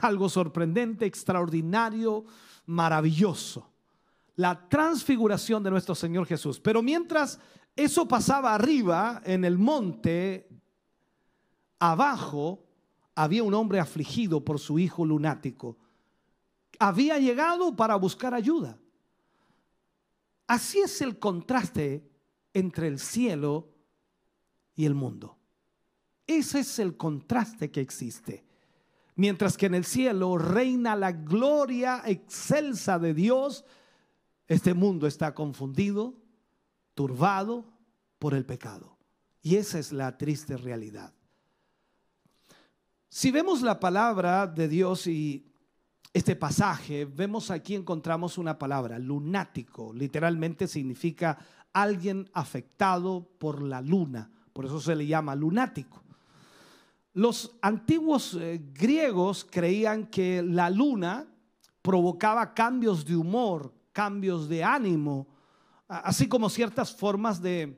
[0.00, 2.24] Algo sorprendente, extraordinario,
[2.66, 3.70] maravilloso.
[4.34, 6.58] La transfiguración de nuestro Señor Jesús.
[6.58, 7.38] Pero mientras
[7.76, 10.48] eso pasaba arriba en el monte,
[11.78, 12.64] abajo
[13.14, 15.78] había un hombre afligido por su hijo lunático.
[16.80, 18.76] Había llegado para buscar ayuda.
[20.48, 22.10] Así es el contraste
[22.52, 23.75] entre el cielo
[24.76, 25.38] y el mundo.
[26.26, 28.44] Ese es el contraste que existe.
[29.16, 33.64] Mientras que en el cielo reina la gloria excelsa de Dios,
[34.46, 36.14] este mundo está confundido,
[36.94, 37.64] turbado
[38.18, 38.98] por el pecado.
[39.40, 41.14] Y esa es la triste realidad.
[43.08, 45.46] Si vemos la palabra de Dios y
[46.12, 51.38] este pasaje, vemos aquí encontramos una palabra, lunático, literalmente significa
[51.72, 56.02] alguien afectado por la luna por eso se le llama lunático.
[57.12, 61.26] Los antiguos eh, griegos creían que la luna
[61.82, 65.26] provocaba cambios de humor, cambios de ánimo,
[65.88, 67.76] así como ciertas formas de,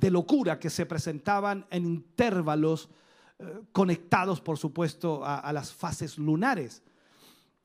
[0.00, 2.88] locura que se presentaban en intervalos
[3.40, 6.84] eh, conectados, por supuesto, a las fases lunares.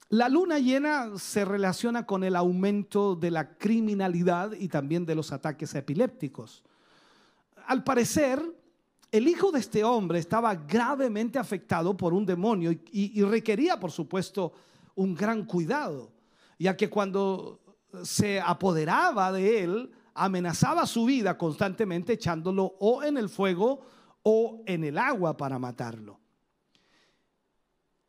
[0.09, 5.31] La luna llena se relaciona con el aumento de la criminalidad y también de los
[5.31, 6.63] ataques epilépticos
[7.67, 8.41] al parecer,
[9.11, 14.53] el hijo de este hombre estaba gravemente afectado por un demonio y, requería, por supuesto,
[14.95, 16.11] un gran cuidado,
[16.57, 17.59] ya que cuando
[18.03, 23.81] se apoderaba de él, amenazaba su vida constantemente echándolo o en el fuego
[24.23, 26.19] o en el agua para matarlo.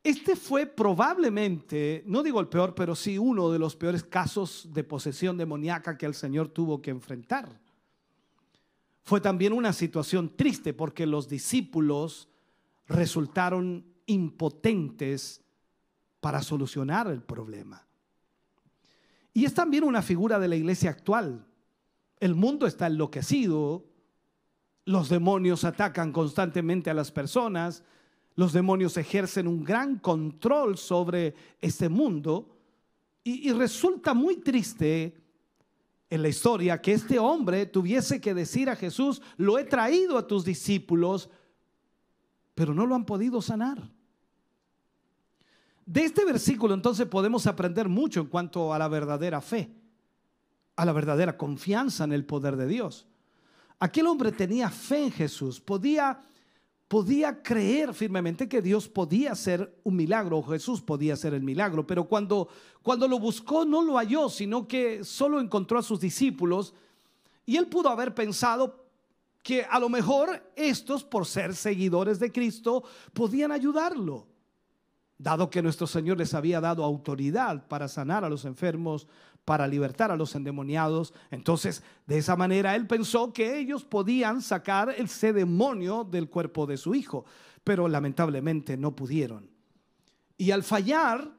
[0.02, 4.84] Este fue probablemente, no digo el peor, pero sí uno de los peores casos de
[4.84, 7.60] posesión demoníaca que el Señor tuvo que enfrentar.
[9.08, 12.28] Fue también una situación triste porque los discípulos
[12.86, 15.40] resultaron impotentes
[16.20, 17.86] para solucionar el problema.
[19.32, 21.46] Y es también una figura de la iglesia actual.
[22.20, 23.86] El mundo está enloquecido,
[24.84, 27.84] los demonios atacan constantemente a las personas,
[28.34, 32.58] los demonios ejercen un gran control sobre este mundo
[33.24, 35.16] y, resulta muy triste
[36.10, 40.26] en la historia que este hombre tuviese que decir a Jesús, lo he traído a
[40.26, 41.28] tus discípulos,
[42.54, 43.90] pero no lo han podido sanar.
[45.84, 49.70] De este versículo entonces podemos aprender mucho en cuanto a la verdadera fe,
[50.76, 53.06] a la verdadera confianza en el poder de Dios.
[53.78, 56.22] Aquel hombre tenía fe en Jesús, podía,
[56.88, 62.04] podía creer firmemente que Dios podía hacer un milagro, Jesús podía hacer el milagro, pero
[62.04, 62.48] cuando,
[62.82, 66.74] cuando lo buscó no lo halló, sino que solo encontró a sus discípulos
[67.44, 68.86] y él pudo haber pensado
[69.42, 74.26] que a lo mejor estos, por ser seguidores de Cristo, podían ayudarlo.
[75.16, 79.06] Dado que nuestro Señor les había dado autoridad para sanar a los enfermos,
[79.48, 81.14] para libertar a los endemoniados.
[81.30, 86.76] Entonces, de esa manera, él pensó que ellos podían sacar ese demonio del cuerpo de
[86.76, 87.24] su hijo,
[87.64, 89.48] pero lamentablemente no pudieron.
[90.36, 91.32] Y al fallar,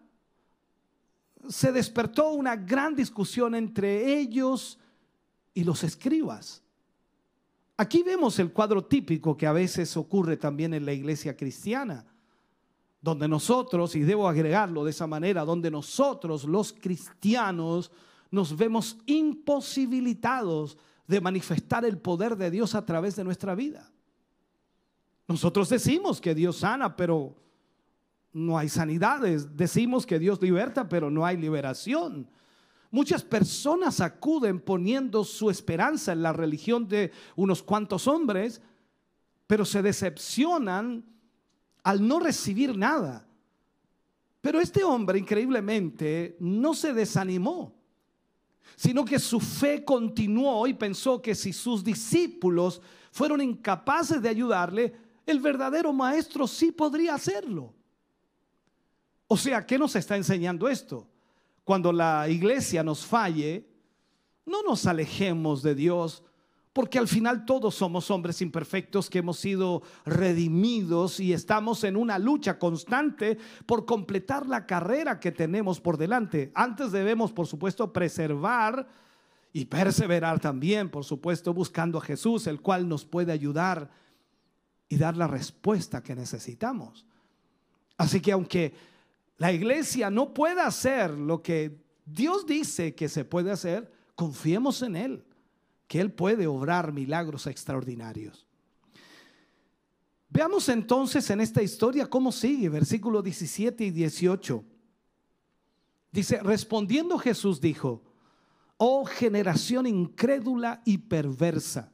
[1.49, 4.79] se despertó una gran discusión entre ellos
[5.53, 6.63] y los escribas.
[7.77, 12.07] Aquí vemos el cuadro típico que a veces ocurre también en la iglesia cristiana
[13.01, 17.91] donde nosotros, y debo agregarlo de esa manera, donde nosotros los cristianos
[18.31, 23.91] nos vemos imposibilitados de manifestar el poder de Dios a través de nuestra vida.
[25.27, 27.35] Nosotros decimos que Dios sana, pero
[28.33, 29.55] no hay sanidades.
[29.55, 32.29] Decimos que Dios liberta, pero no hay liberación.
[32.91, 38.61] Muchas personas acuden poniendo su esperanza en la religión de unos cuantos hombres,
[39.47, 41.05] pero se decepcionan
[41.89, 43.25] al no recibir nada.
[44.41, 47.73] Pero este hombre increíblemente no se desanimó,
[48.75, 52.79] sino que su fe continuó y pensó que si sus discípulos
[53.11, 57.73] fueron incapaces de ayudarle, el verdadero maestro sí podría hacerlo.
[59.27, 61.07] O sea, ¿qué nos está enseñando esto?
[61.63, 63.67] Cuando la iglesia nos falle,
[64.45, 66.21] no nos alejemos de Dios,
[66.73, 72.19] porque al final todos somos hombres imperfectos que hemos sido redimidos y estamos en una
[72.19, 76.51] lucha constante por completar la carrera que tenemos por delante.
[76.53, 78.87] Antes debemos, por supuesto, preservar
[79.51, 83.89] y perseverar también, por supuesto, buscando a Jesús, el cual nos puede ayudar
[84.87, 87.05] y dar la respuesta que necesitamos.
[87.97, 88.73] Así que aunque
[89.37, 94.95] la iglesia no pueda hacer lo que Dios dice que se puede hacer, confiemos en
[94.95, 95.25] Él
[95.89, 98.45] que Él puede obrar milagros extraordinarios.
[100.29, 104.63] Veamos entonces en esta historia cómo sigue, versículos 17 y 18.
[106.11, 108.03] Dice, respondiendo Jesús dijo,
[108.77, 111.91] oh generación incrédula y perversa,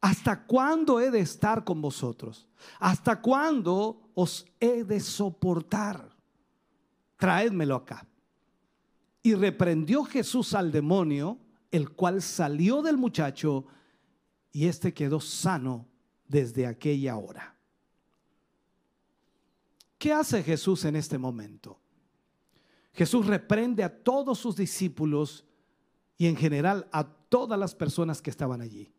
[0.00, 2.46] ¿hasta cuándo he de estar con vosotros?
[2.78, 6.16] ¿Hasta cuándo os he de soportar?
[7.16, 8.06] Traédmelo acá.
[9.20, 11.40] Y reprendió Jesús al demonio
[11.72, 13.66] el cual salió del muchacho
[14.52, 15.88] y éste quedó sano
[16.28, 17.56] desde aquella hora.
[19.98, 21.80] ¿Qué hace Jesús en este momento?
[22.92, 25.46] Jesús reprende a todos sus discípulos
[26.18, 28.92] y en general a todas las personas que estaban allí.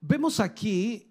[0.00, 1.08] Vemos aquí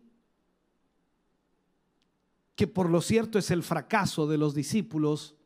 [2.55, 5.36] que por lo cierto es el fracaso de los discípulos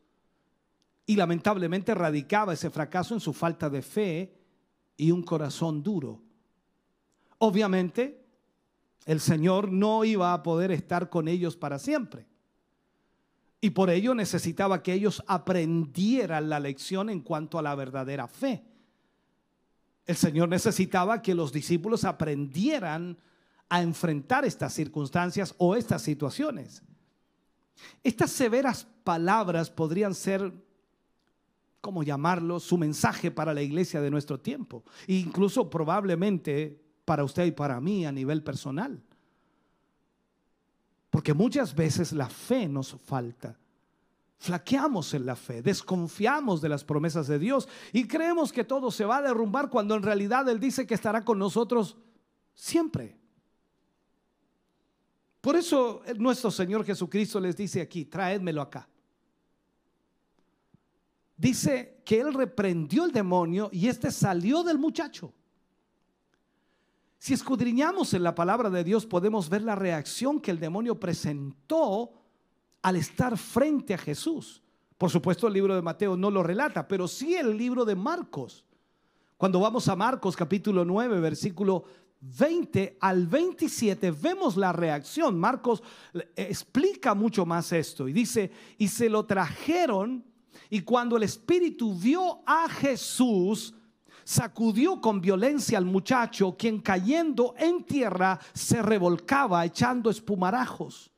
[1.06, 4.34] y lamentablemente radicaba ese fracaso en su falta de fe
[4.96, 6.20] y un corazón duro.
[7.38, 8.24] Obviamente,
[9.04, 12.26] el Señor no iba a poder estar con ellos para siempre.
[13.60, 18.64] Y por ello necesitaba que ellos aprendieran la lección en cuanto a la verdadera fe.
[20.06, 23.18] El Señor necesitaba que los discípulos aprendieran
[23.68, 26.82] a enfrentar estas circunstancias o estas situaciones.
[28.02, 30.52] Estas severas palabras podrían ser
[31.82, 34.84] ¿cómo llamarlo?, su mensaje para la iglesia de nuestro tiempo.
[35.06, 39.02] E incluso probablemente para usted y para mí a nivel personal.
[41.10, 43.58] Porque muchas veces la fe nos falta.
[44.38, 49.04] Flaqueamos en la fe, desconfiamos de las promesas de Dios y creemos que todo se
[49.04, 51.96] va a derrumbar cuando en realidad Él dice que estará con nosotros
[52.54, 53.16] siempre.
[55.40, 58.88] Por eso nuestro Señor Jesucristo les dice aquí, traédmelo acá.
[61.36, 65.32] Dice que él reprendió el demonio y este salió del muchacho.
[67.18, 72.12] Si escudriñamos en la palabra de Dios, podemos ver la reacción que el demonio presentó
[72.82, 74.62] al estar frente a Jesús.
[74.98, 78.64] Por supuesto, el libro de Mateo no lo relata, pero sí el libro de Marcos.
[79.36, 81.84] Cuando vamos a Marcos capítulo 9, versículo
[82.20, 85.38] 20 al 27 vemos la reacción.
[85.38, 85.82] Marcos
[86.36, 90.24] explica mucho más esto y dice, y se lo trajeron
[90.74, 93.74] y cuando el espíritu vio a Jesús,
[94.24, 101.10] sacudió con violencia al muchacho, quien cayendo en tierra se revolcaba echando espumarajos.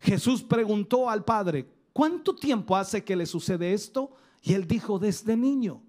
[0.00, 4.10] Jesús preguntó al padre, ¿cuánto tiempo hace que le sucede esto?
[4.42, 5.80] Y él dijo, desde niño.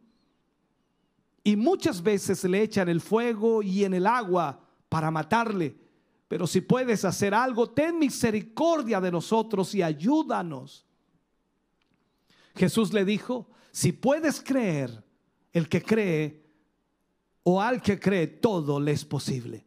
[1.44, 5.76] Y muchas veces le echan el fuego y en el agua para matarle.
[6.28, 10.86] Pero si puedes hacer algo, ten misericordia de nosotros y ayúdanos.
[12.56, 15.04] Jesús le dijo, si puedes creer,
[15.54, 16.42] el que cree
[17.44, 19.66] o al que cree, todo le es posible.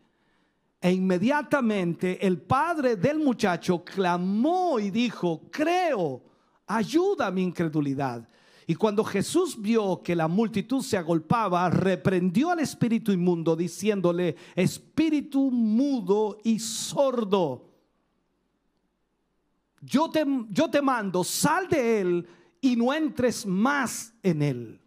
[0.80, 6.22] E inmediatamente el padre del muchacho clamó y dijo, creo,
[6.66, 8.28] ayuda a mi incredulidad.
[8.66, 15.50] Y cuando Jesús vio que la multitud se agolpaba, reprendió al espíritu inmundo diciéndole, espíritu
[15.50, 17.70] mudo y sordo,
[19.80, 22.26] yo te, yo te mando, sal de él
[22.64, 24.80] y no entres más en él.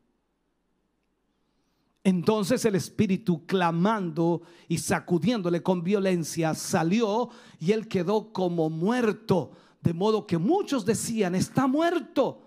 [2.04, 9.52] Entonces el espíritu clamando y sacudiéndole con violencia salió y él quedó como muerto,
[9.82, 12.42] de modo que muchos decían, está muerto.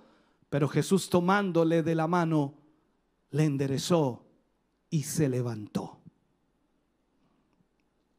[0.49, 2.55] Pero Jesús tomándole de la mano,
[3.31, 4.27] le enderezó
[4.89, 6.01] y se levantó.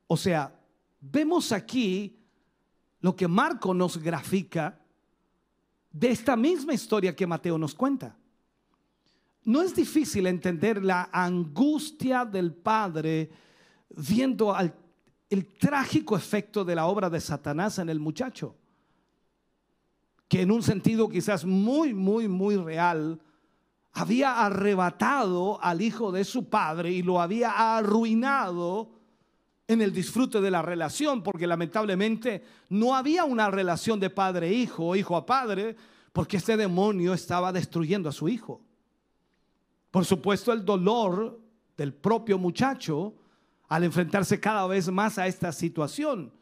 [0.08, 0.58] O sea,
[1.02, 2.22] vemos aquí
[3.02, 4.81] lo que Marco nos grafica
[5.92, 8.18] de esta misma historia que Mateo nos cuenta.
[9.44, 13.30] No es difícil entender la angustia del Padre
[13.90, 14.56] viendo
[15.30, 18.56] el trágico efecto de la obra de Satanás en el muchacho
[20.32, 23.20] que en un sentido quizás muy, muy, muy real,
[23.92, 28.94] había arrebatado al hijo de su padre y lo había arruinado
[29.68, 34.96] en el disfrute de la relación, porque lamentablemente no había una relación de padre-hijo o
[34.96, 35.76] hijo a padre,
[36.12, 38.62] porque este demonio estaba destruyendo a su hijo.
[39.92, 41.40] Por supuesto, el dolor
[41.78, 43.16] del propio muchacho
[43.72, 46.34] al enfrentarse cada vez más a esta situación,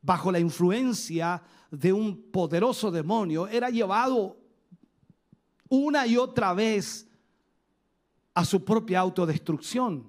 [0.00, 1.42] bajo la influencia
[1.72, 4.36] de un poderoso demonio, era llevado
[5.68, 7.08] una y otra vez
[8.32, 10.08] a su propia autodestrucción.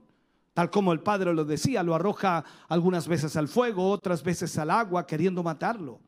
[0.60, 4.72] Tal como el padre lo decía, lo arroja algunas veces al fuego, otras veces al
[4.72, 6.02] agua, queriendo matarlo.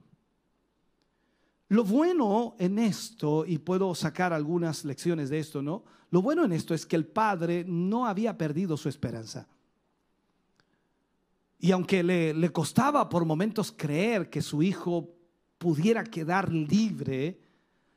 [1.69, 5.85] Lo bueno en esto, y puedo sacar algunas lecciones de esto, ¿no?
[6.09, 9.47] Lo bueno en esto es que el padre no había perdido su esperanza.
[11.57, 15.15] Y aunque le, le costaba por momentos creer que su hijo
[15.59, 17.39] pudiera quedar libre,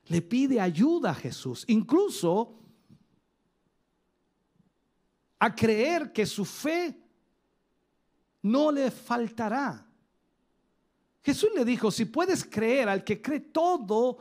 [0.06, 2.60] le pide ayuda a Jesús, incluso
[5.38, 6.98] a creer que su fe
[8.42, 9.86] no le faltará.
[11.22, 14.18] Jesús le dijo, si puedes creer al que cree todo,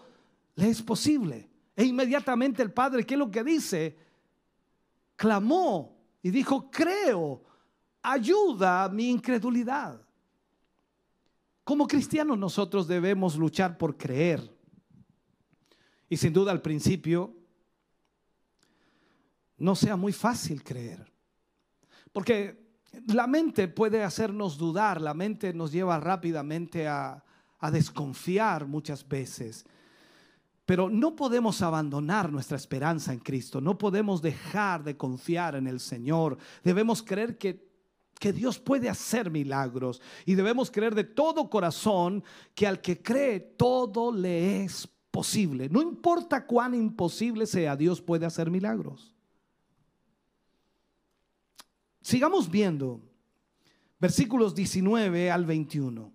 [0.55, 1.49] le es posible.
[1.75, 3.97] E inmediatamente el Padre, ¿qué es lo que dice?
[5.15, 7.43] Clamó y dijo, creo,
[8.01, 10.01] ayuda a mi incredulidad.
[11.63, 14.53] Como cristianos nosotros debemos luchar por creer.
[16.09, 17.35] Y sin duda al principio
[19.63, 21.09] no sea muy fácil creer.
[22.11, 22.63] Porque
[23.07, 27.23] la mente puede hacernos dudar, la mente nos lleva rápidamente a,
[27.71, 29.65] desconfiar muchas veces.
[30.65, 35.79] Pero no podemos abandonar nuestra esperanza en Cristo, no podemos dejar de confiar en el
[35.79, 36.37] Señor.
[36.61, 42.21] Debemos creer que Dios puede hacer milagros y debemos creer de todo corazón
[42.53, 45.69] que al que cree todo le es posible.
[45.69, 49.12] No importa cuán imposible sea, Dios puede hacer milagros.
[52.03, 53.01] Sigamos viendo
[53.97, 56.11] versículos 19 al 21.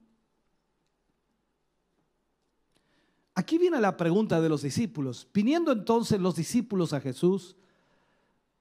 [3.34, 5.26] Aquí viene la pregunta de los discípulos.
[5.32, 7.56] Viniendo entonces los discípulos a Jesús,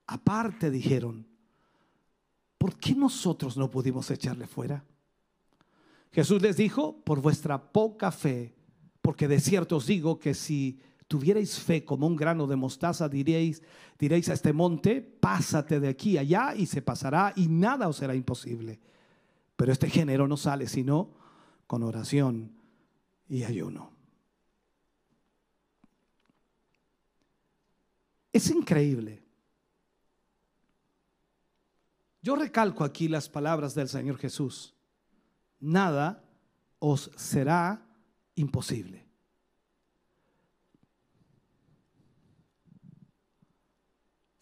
[0.05, 1.27] aparte dijeron,
[2.57, 4.85] ¿por qué nosotros no pudimos echarle fuera?
[6.13, 8.55] Jesús les dijo, por vuestra poca fe,
[9.01, 13.61] porque de cierto os digo que si tuvierais fe como un grano de mostaza, diréis,
[13.97, 18.15] diréis a este monte, pásate de aquí allá y se pasará y nada os será
[18.15, 18.79] imposible.
[19.55, 21.11] Pero este género no sale sino
[21.65, 22.51] con oración
[23.27, 23.91] y ayuno.
[28.31, 29.23] Es increíble.
[32.21, 34.75] Yo recalco aquí las palabras del Señor Jesús.
[35.59, 36.23] Nada
[36.79, 37.81] os será
[38.35, 39.06] imposible.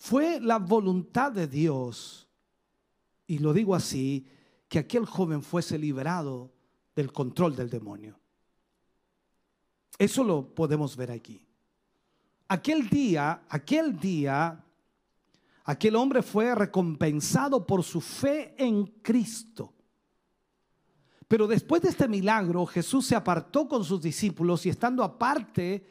[0.06, 2.28] Fue la voluntad de Dios,
[3.26, 4.28] y lo digo así,
[4.70, 6.54] que aquel joven fuese liberado
[6.96, 8.20] del control del demonio.
[9.98, 11.44] Eso lo podemos ver aquí.
[12.48, 14.64] Aquel día, aquel día,
[15.64, 19.74] aquel hombre fue recompensado por su fe en Cristo.
[21.28, 25.84] Pero después de este milagro, Jesús se apartó con sus discípulos y estando aparte,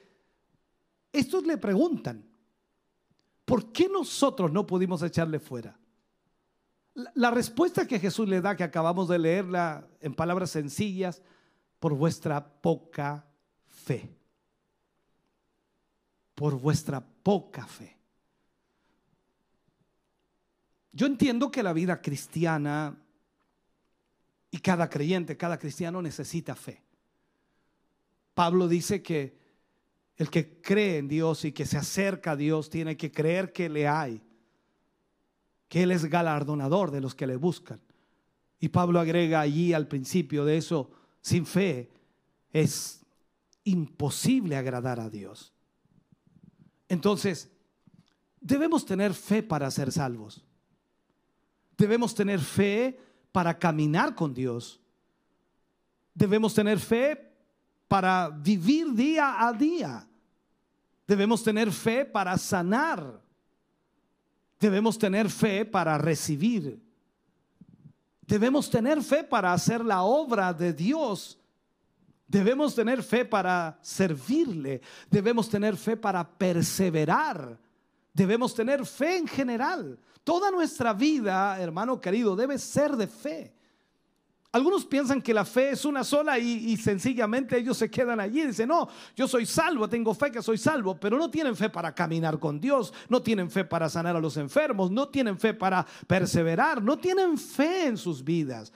[1.12, 2.33] estos le preguntan,
[3.44, 5.78] ¿por qué nosotros no pudimos echarle fuera?
[7.14, 11.22] La respuesta que Jesús le da, que acabamos de leerla en palabras sencillas,
[11.80, 13.26] por vuestra poca
[13.66, 14.16] fe.
[16.34, 17.96] Por vuestra poca fe.
[20.92, 22.96] Yo entiendo que la vida cristiana
[24.52, 26.80] y cada creyente, cada cristiano necesita fe.
[28.34, 29.36] Pablo dice que
[30.16, 33.68] el que cree en Dios y que se acerca a Dios tiene que creer que
[33.68, 34.22] le hay,
[35.68, 37.80] que Él es galardonador de los que le buscan.
[38.60, 40.90] Y Pablo agrega allí al principio de eso,
[41.20, 41.90] sin fe
[42.52, 43.04] es
[43.64, 45.52] imposible agradar a Dios.
[46.88, 47.50] Entonces,
[48.40, 50.44] debemos tener fe para ser salvos.
[51.76, 53.00] Debemos tener fe
[53.32, 54.80] para caminar con Dios.
[56.14, 57.33] Debemos tener fe
[57.88, 60.06] para vivir día a día.
[61.06, 63.20] Debemos tener fe para sanar.
[64.58, 66.80] Debemos tener fe para recibir.
[68.26, 71.38] Debemos tener fe para hacer la obra de Dios.
[72.26, 74.80] Debemos tener fe para servirle.
[75.10, 77.58] Debemos tener fe para perseverar.
[78.14, 79.98] Debemos tener fe en general.
[80.22, 83.54] Toda nuestra vida, hermano querido, debe ser de fe.
[84.54, 88.46] Algunos piensan que la fe es una sola y, sencillamente ellos se quedan allí y
[88.46, 91.92] dicen, no, yo soy salvo, tengo fe que soy salvo, pero no tienen fe para
[91.92, 95.84] caminar con Dios, no tienen fe para sanar a los enfermos, no tienen fe para
[96.06, 98.72] perseverar, no tienen fe en sus vidas.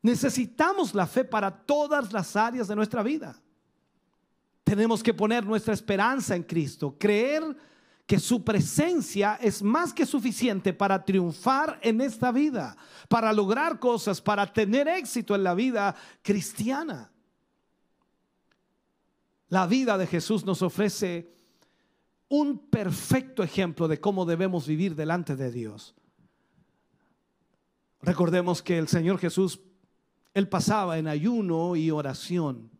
[0.00, 3.36] Necesitamos la fe para todas las áreas de nuestra vida.
[4.64, 7.44] Tenemos que poner nuestra esperanza en Cristo, creer
[8.12, 12.76] que su presencia es más que suficiente para triunfar en esta vida,
[13.08, 17.10] para lograr cosas, para tener éxito en la vida cristiana.
[19.48, 21.32] La vida de Jesús nos ofrece
[22.28, 25.94] un perfecto ejemplo de cómo debemos vivir delante de Dios.
[28.02, 29.58] Recordemos que el Señor Jesús,
[30.34, 32.71] Él pasaba en ayuno y oración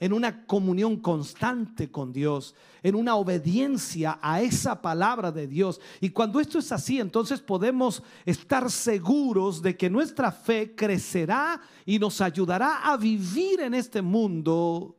[0.00, 5.80] en una comunión constante con Dios, en una obediencia a esa palabra de Dios.
[6.00, 11.98] Y cuando esto es así, entonces podemos estar seguros de que nuestra fe crecerá y
[11.98, 14.96] nos ayudará a vivir en este mundo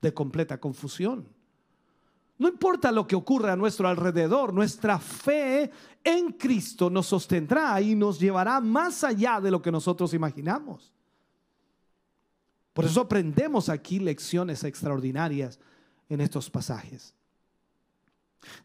[0.00, 1.28] de completa confusión.
[2.38, 5.70] No importa lo que ocurra a nuestro alrededor, nuestra fe
[6.04, 10.94] en Cristo nos sostendrá y nos llevará más allá de lo que nosotros imaginamos.
[12.78, 15.58] Por eso aprendemos aquí lecciones extraordinarias
[16.08, 17.12] en estos pasajes.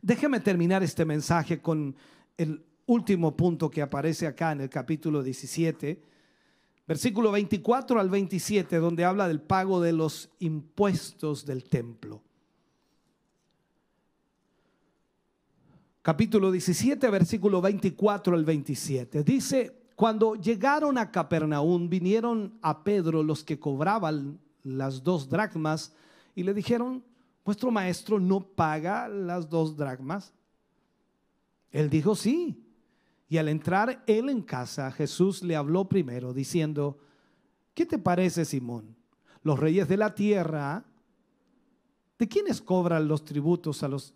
[0.03, 1.95] Déjeme terminar este mensaje con
[2.37, 5.99] el último punto que aparece acá en el capítulo 17,
[6.85, 12.21] versículo 24 al 27, donde habla del pago de los impuestos del templo.
[16.03, 19.23] Capítulo 17, versículo 24 al 27.
[19.23, 25.93] Dice, cuando llegaron a Capernaum, vinieron a Pedro los que cobraban las dos dracmas
[26.35, 27.03] y le dijeron,
[27.45, 30.33] vuestro maestro no paga las dos dracmas.
[31.71, 32.59] Él dijo, sí.
[33.29, 36.99] Y al entrar él en casa, Jesús le habló primero diciendo,
[37.73, 38.95] ¿qué te parece, Simón?
[39.41, 40.85] Los reyes de la tierra,
[42.17, 44.13] ¿de quiénes cobran los tributos a los,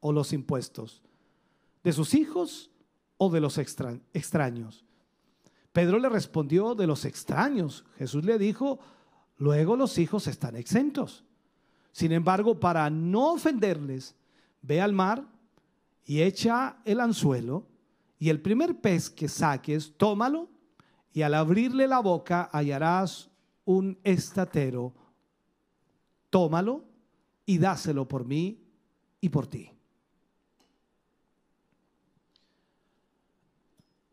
[0.00, 1.02] o los impuestos?
[1.82, 2.71] ¿De sus hijos
[3.22, 4.84] o de los extraños?
[5.72, 7.84] Pedro le respondió, de los extraños.
[7.96, 8.80] Jesús le dijo,
[9.38, 11.24] luego los hijos están exentos.
[11.92, 14.16] Sin embargo, para no ofenderles,
[14.60, 15.24] ve al mar
[16.04, 17.66] y echa el anzuelo
[18.18, 20.48] y el primer pez que saques, tómalo
[21.12, 23.30] y al abrirle la boca hallarás
[23.64, 24.92] un estatero.
[26.28, 26.84] Tómalo
[27.46, 28.58] y dáselo por mí
[29.20, 29.70] y por ti.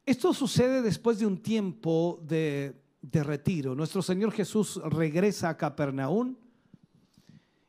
[0.09, 2.73] Esto sucede después de un tiempo de
[3.13, 3.75] retiro.
[3.75, 6.35] Nuestro Señor Jesús regresa a Capernaum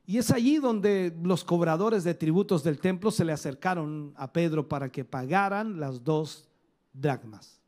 [0.06, 4.66] y es allí donde los cobradores de tributos del templo se le acercaron a Pedro
[4.66, 6.48] para que pagaran las dos
[6.94, 7.60] dracmas.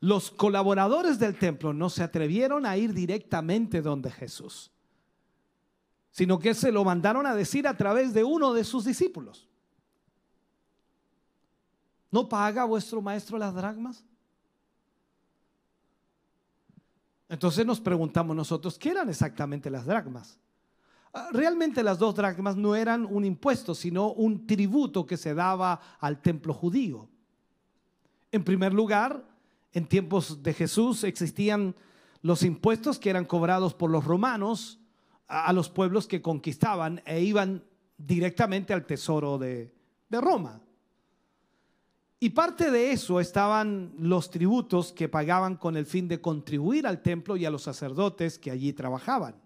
[0.00, 4.70] Los colaboradores del templo no se atrevieron a ir directamente donde Jesús,
[6.10, 9.50] sino que se lo mandaron a decir a través de uno de sus discípulos.
[12.14, 14.04] ¿No paga vuestro maestro las dracmas?
[17.28, 20.38] Entonces nos preguntamos nosotros, ¿qué eran exactamente las dracmas?
[21.12, 25.80] Ah, realmente las dos dracmas no eran un impuesto, sino un tributo que se daba
[25.98, 27.08] al templo judío.
[28.30, 29.24] En primer lugar,
[29.72, 31.74] en tiempos de Jesús existían
[32.22, 34.78] los impuestos que eran cobrados por los romanos
[35.26, 37.64] a los pueblos que conquistaban e iban
[37.98, 39.74] directamente al tesoro de,
[40.08, 40.60] de Roma.
[42.24, 47.02] Y parte de eso estaban los tributos que pagaban con el fin de contribuir al
[47.02, 49.36] templo y a los sacerdotes que allí trabajaban.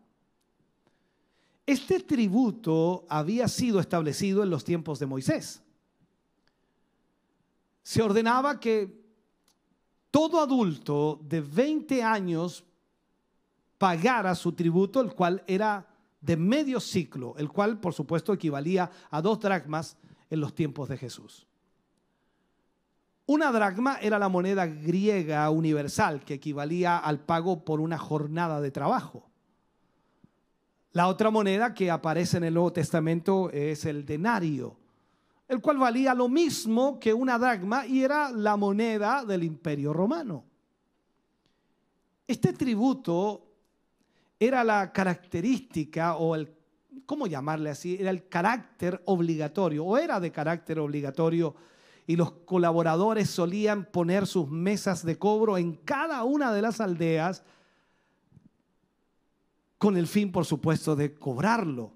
[1.66, 5.60] Este tributo había sido establecido en los tiempos de Moisés.
[7.82, 8.96] Se ordenaba que
[10.12, 12.64] todo adulto de 20 años
[13.76, 15.84] pagara su tributo, el cual era
[16.20, 19.96] de medio ciclo, el cual por supuesto equivalía a dos dracmas
[20.30, 21.47] en los tiempos de Jesús.
[23.28, 28.70] Una dracma era la moneda griega universal que equivalía al pago por una jornada de
[28.70, 29.28] trabajo.
[30.92, 34.78] La otra moneda que aparece en el Nuevo Testamento es el denario,
[35.46, 40.46] el cual valía lo mismo que una dracma y era la moneda del imperio romano.
[42.26, 43.44] Este tributo
[44.40, 46.50] era la característica o el,
[47.04, 47.98] ¿cómo llamarle así?
[48.00, 51.54] Era el carácter obligatorio o era de carácter obligatorio
[52.08, 57.44] y los colaboradores solían poner sus mesas de cobro en cada una de las aldeas
[59.76, 61.92] con el fin, por supuesto, de cobrarlo.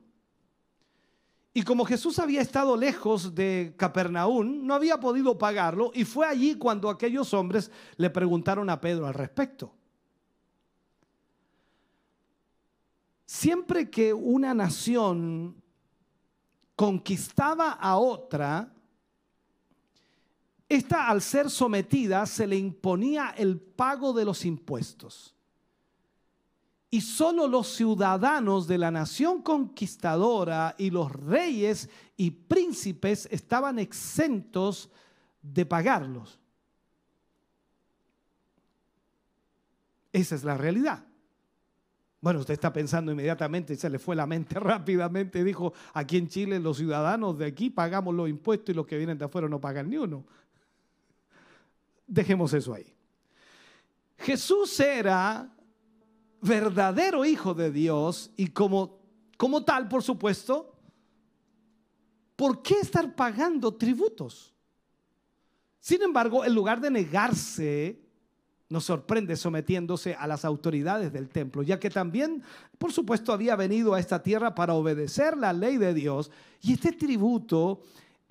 [1.55, 6.57] Y como Jesús había estado lejos de Capernaum, no había podido pagarlo y fue allí
[6.57, 9.75] cuando aquellos hombres le preguntaron a Pedro al respecto.
[13.25, 15.57] Siempre que una nación
[16.77, 18.72] conquistaba a otra,
[20.77, 25.35] esta, al ser sometida, se le imponía el pago de los impuestos.
[26.91, 34.91] Y solo los ciudadanos de la nación conquistadora y los reyes y príncipes estaban exentos
[35.41, 36.39] de pagarlos.
[40.13, 41.05] Esa es la realidad.
[42.23, 46.61] Bueno, usted está pensando inmediatamente, se le fue la mente rápidamente, dijo, aquí en Chile
[46.61, 49.91] los ciudadanos de aquí pagamos los impuestos y los que vienen de afuera no pagan
[49.91, 50.25] ni uno.
[52.13, 52.95] Dejemos eso ahí.
[54.19, 55.51] Jesús era
[56.43, 59.01] verdadero hijo de Dios y como,
[59.39, 60.77] como tal, por supuesto,
[62.37, 64.53] ¿por qué estar pagando tributos?
[65.81, 67.99] Sin embargo, en lugar de negarse,
[68.69, 72.43] nos sorprende sometiéndose a las autoridades del templo, ya que también,
[72.77, 76.31] por supuesto, había venido a esta tierra para obedecer la ley de Dios.
[76.61, 77.81] Y este tributo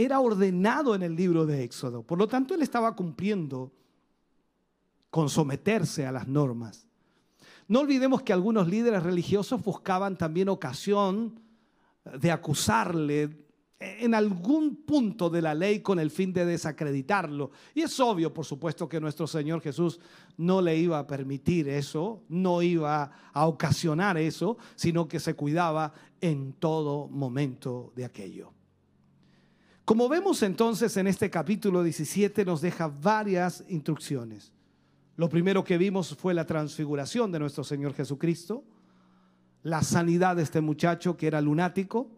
[0.04, 2.04] era ordenado en el libro de Éxodo.
[2.04, 3.72] Por lo tanto, él estaba cumpliendo
[5.10, 6.88] con someterse a las normas.
[7.68, 11.40] No olvidemos que algunos líderes religiosos buscaban también ocasión
[12.20, 13.46] de acusarle
[13.80, 17.52] en algún punto de la ley con el fin de desacreditarlo.
[17.74, 20.00] Y es obvio, por supuesto, que nuestro Señor Jesús
[20.38, 25.94] no le iba a permitir eso, no iba a ocasionar eso, sino que se cuidaba
[26.20, 28.54] en todo momento de aquello.
[29.92, 34.54] Como vemos entonces en este capítulo 17 nos deja varias instrucciones.
[35.18, 38.64] Lo primero que vimos fue la transfiguración de nuestro Señor Jesucristo,
[39.64, 42.10] la sanidad de este muchacho que era lunático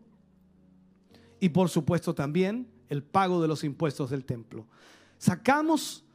[1.40, 4.68] y por supuesto también el pago de los impuestos del templo.
[5.18, 6.06] Sacamos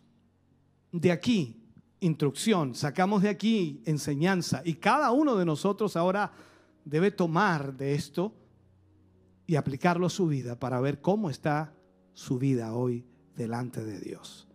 [0.92, 1.60] de aquí
[1.98, 6.30] instrucción, sacamos de aquí enseñanza y cada uno de nosotros ahora
[6.84, 8.32] debe tomar de esto
[9.48, 11.72] y aplicarlo a su vida para ver cómo está
[12.12, 14.46] su vida hoy delante de Dios.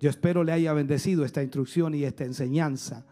[0.00, 3.04] Yo espero le haya bendecido esta instrucción y esta enseñanza.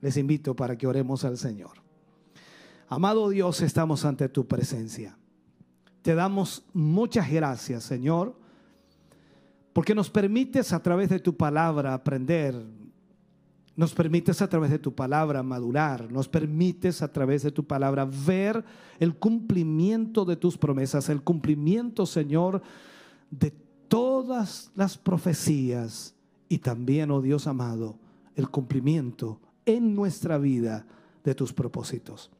[0.00, 1.72] Les invito para que oremos al Señor.
[2.86, 5.18] Amado Dios, estamos ante tu presencia.
[6.02, 8.38] Te damos muchas gracias, Señor,
[9.72, 12.54] porque nos permites a través de tu palabra aprender,
[13.76, 18.04] nos permites a través de tu palabra madurar, nos permites a través de tu palabra
[18.04, 18.64] ver
[19.00, 22.62] el cumplimiento de tus promesas, el cumplimiento, Señor,
[23.30, 23.52] de
[23.88, 26.14] todas las profecías
[26.48, 27.98] y también, oh Dios amado,
[28.36, 30.86] el cumplimiento en nuestra vida
[31.24, 32.30] de tus propósitos.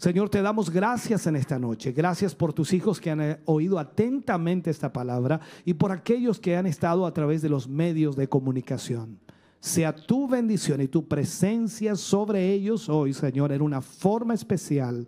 [0.00, 1.92] Señor, te damos gracias en esta noche.
[1.92, 6.56] Gracias por tus hijos que han eh, oído atentamente esta palabra y por aquellos que
[6.56, 9.18] han estado a través de los medios de comunicación.
[9.60, 15.06] Sea tu bendición y tu presencia sobre ellos hoy, Señor, en una forma especial.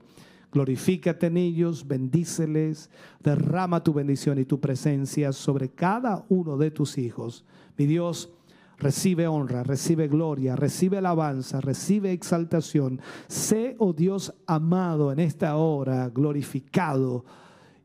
[0.53, 2.91] Glorifícate en ellos, bendíceles,
[3.21, 7.47] derrama tu bendición y tu presencia sobre cada uno de tus hijos.
[7.79, 8.31] Mi Dios,
[8.77, 13.01] recibe honra, recibe gloria, recibe alabanza, recibe exaltación.
[13.29, 17.25] Sé, oh Dios amado, en esta hora glorificado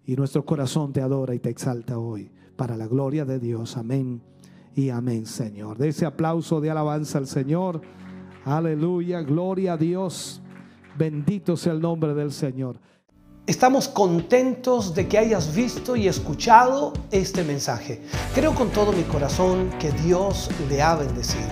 [0.06, 3.78] y nuestro corazón te adora y te exalta hoy para la gloria de Dios.
[3.78, 4.22] Amén
[4.78, 5.76] y amén, Señor.
[5.80, 7.82] De ese aplauso de alabanza al Señor.
[8.46, 10.40] Aleluya, gloria a Dios.
[10.96, 12.78] Bendito sea el nombre del Señor.
[13.48, 18.04] Estamos contentos de que hayas visto y escuchado este mensaje.
[18.36, 21.50] Creo con todo mi corazón que Dios le ha bendecido.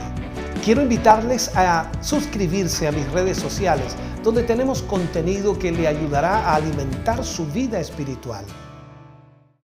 [0.64, 6.58] Quiero invitarles a suscribirse a mis redes sociales, donde tenemos contenido que le ayudará a
[6.58, 8.46] alimentar su vida espiritual.